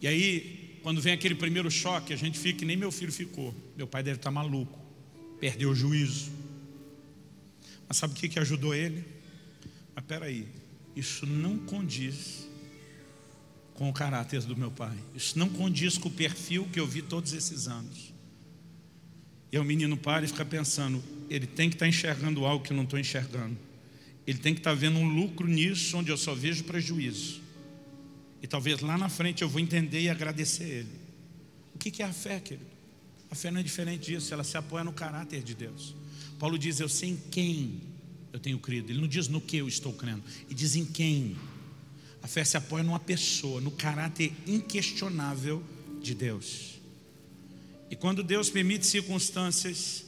[0.00, 3.54] E aí, quando vem aquele primeiro choque, a gente fica que nem meu filho ficou.
[3.76, 4.77] Meu pai deve estar maluco,
[5.40, 6.30] perdeu o juízo.
[7.86, 9.04] Mas sabe o que, que ajudou ele?
[9.94, 10.46] Mas peraí,
[10.94, 12.46] isso não condiz
[13.74, 14.96] com o caráter do meu pai.
[15.14, 18.12] Isso não condiz com o perfil que eu vi todos esses anos.
[19.50, 22.72] E o menino para e fica pensando, ele tem que estar tá enxergando algo que
[22.72, 23.56] eu não estou enxergando.
[24.26, 27.40] Ele tem que estar tá vendo um lucro nisso onde eu só vejo prejuízo.
[28.42, 31.08] E talvez lá na frente eu vou entender e agradecer ele.
[31.74, 32.77] O que é a fé, querido?
[33.30, 35.94] A fé não é diferente disso, ela se apoia no caráter de Deus.
[36.38, 37.80] Paulo diz: Eu sei em quem
[38.32, 38.90] eu tenho crido.
[38.90, 41.36] Ele não diz no que eu estou crendo, ele diz em quem.
[42.22, 45.62] A fé se apoia numa pessoa, no caráter inquestionável
[46.02, 46.78] de Deus.
[47.90, 50.04] E quando Deus permite circunstâncias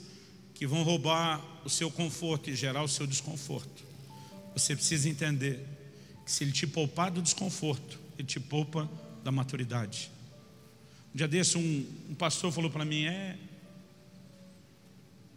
[0.54, 3.84] que vão roubar o seu conforto e gerar o seu desconforto,
[4.54, 5.64] você precisa entender
[6.24, 8.90] que se Ele te poupar do desconforto, Ele te poupa
[9.22, 10.10] da maturidade.
[11.14, 13.36] Um dia desse, um, um pastor falou para mim: é,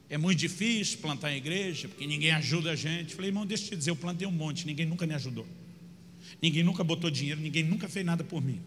[0.09, 3.15] é muito difícil plantar em igreja, porque ninguém ajuda a gente.
[3.15, 5.47] Falei, irmão, deixa eu te dizer, eu plantei um monte, ninguém nunca me ajudou.
[6.41, 8.61] Ninguém nunca botou dinheiro, ninguém nunca fez nada por mim.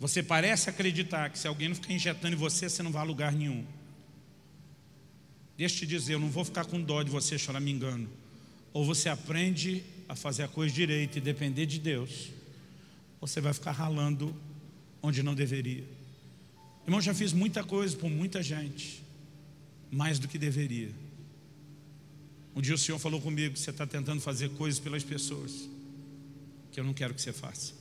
[0.00, 3.04] Você parece acreditar que se alguém não ficar injetando em você, você não vai a
[3.04, 3.64] lugar nenhum.
[5.56, 8.08] Deixa eu te dizer, eu não vou ficar com dó de você chorar me engano.
[8.72, 12.30] Ou você aprende a fazer a coisa direita e depender de Deus,
[13.20, 14.34] ou você vai ficar ralando
[15.08, 15.84] onde não deveria.
[16.84, 19.02] Irmão, já fiz muita coisa por muita gente,
[19.90, 20.90] mais do que deveria.
[22.54, 25.68] Um dia o Senhor falou comigo que você está tentando fazer coisas pelas pessoas
[26.70, 27.72] que eu não quero que você faça.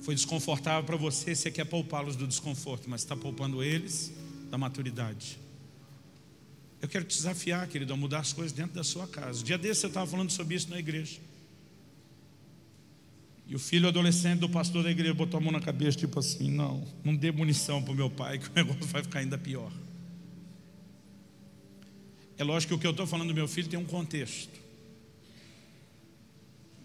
[0.00, 4.12] Foi desconfortável para você, você quer poupá-los do desconforto, mas está poupando eles
[4.50, 5.38] da maturidade.
[6.82, 9.40] Eu quero te desafiar, querido, a mudar as coisas dentro da sua casa.
[9.40, 11.18] O dia desse eu estava falando sobre isso na igreja.
[13.46, 16.50] E o filho adolescente do pastor da igreja botou a mão na cabeça, tipo assim:
[16.50, 19.70] não, não dê munição para o meu pai, que o negócio vai ficar ainda pior.
[22.36, 24.64] É lógico que o que eu estou falando do meu filho tem um contexto.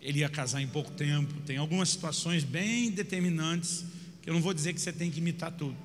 [0.01, 3.85] Ele ia casar em pouco tempo, tem algumas situações bem determinantes
[4.21, 5.77] que eu não vou dizer que você tem que imitar tudo.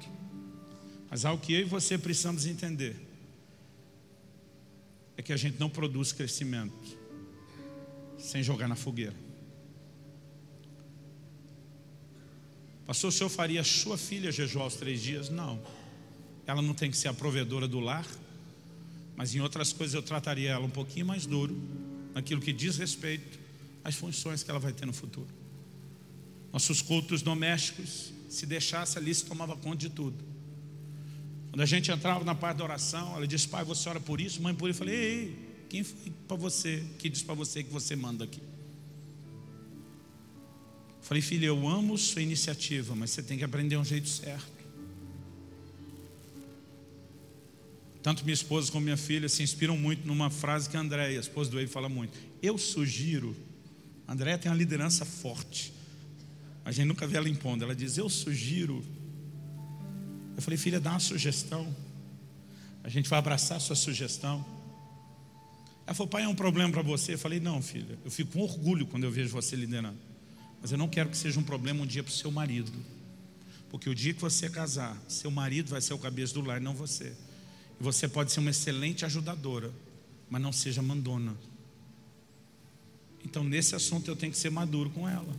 [1.11, 2.97] Mas algo que eu e você precisamos entender
[5.17, 6.99] é que a gente não produz crescimento
[8.19, 9.24] sem jogar na fogueira.
[12.87, 15.31] Pastor, o senhor faria sua filha jejuar os três dias?
[15.31, 15.61] Não.
[16.47, 18.07] Ela não tem que ser a provedora do lar,
[19.17, 21.57] mas em outras coisas eu trataria ela um pouquinho mais duro,
[22.15, 23.39] naquilo que diz respeito
[23.83, 25.29] às funções que ela vai ter no futuro.
[26.53, 30.17] Nossos cultos domésticos, se deixasse ali, se tomava conta de tudo.
[31.51, 34.43] Quando a gente entrava na parte da oração, ela disse: Pai, você ora por isso,
[34.43, 34.83] mãe por isso.
[34.83, 38.41] Eu falei: Ei, quem foi para você que disse para você que você manda aqui?
[41.05, 44.55] Falei, filha, eu amo sua iniciativa, mas você tem que aprender um jeito certo.
[48.03, 51.21] Tanto minha esposa como minha filha se inspiram muito numa frase que a Andréia, a
[51.21, 52.19] esposa do Ei, fala muito.
[52.43, 53.37] Eu sugiro,
[54.09, 55.75] a Andréia tem uma liderança forte.
[56.65, 57.65] A gente nunca vê ela impondo.
[57.65, 58.83] Ela diz, eu sugiro
[60.37, 61.75] Eu falei, filha, dá uma sugestão.
[62.83, 64.45] A gente vai abraçar a sua sugestão.
[65.87, 67.13] Ela falou, pai, é um problema para você?
[67.13, 70.14] Eu falei, não, filha, eu fico com orgulho quando eu vejo você liderando.
[70.65, 72.73] Mas eu não quero que seja um problema um dia para o seu marido.
[73.69, 76.73] Porque o dia que você casar, seu marido vai ser o cabeça do lar, não
[76.75, 77.15] você.
[77.79, 79.71] E você pode ser uma excelente ajudadora,
[80.31, 81.37] mas não seja mandona.
[83.23, 85.37] Então, nesse assunto, eu tenho que ser maduro com ela.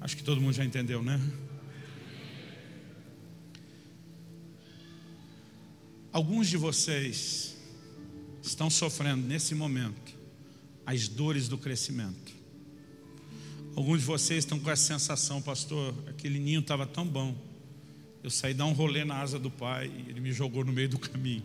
[0.00, 1.20] Acho que todo mundo já entendeu, né?
[6.12, 7.56] Alguns de vocês
[8.40, 10.09] estão sofrendo nesse momento
[10.86, 12.32] as dores do crescimento.
[13.76, 17.36] Alguns de vocês estão com essa sensação, pastor, aquele ninho estava tão bom.
[18.22, 20.88] Eu saí dar um rolê na asa do pai e ele me jogou no meio
[20.88, 21.42] do caminho.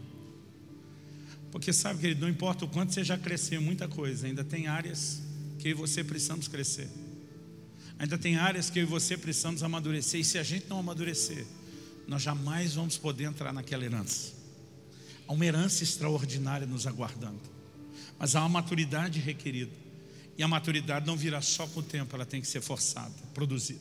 [1.52, 5.22] Porque sabe, querido, não importa o quanto você já cresceu muita coisa, ainda tem áreas
[5.58, 6.90] que eu e você precisamos crescer.
[7.98, 10.20] Ainda tem áreas que eu e você precisamos amadurecer.
[10.20, 11.46] E se a gente não amadurecer,
[12.08, 14.34] nós jamais vamos poder entrar naquela herança.
[15.28, 17.55] Há uma herança extraordinária nos aguardando.
[18.26, 19.70] Mas há uma maturidade requerida.
[20.36, 23.80] E a maturidade não virá só com o tempo, ela tem que ser forçada, produzida.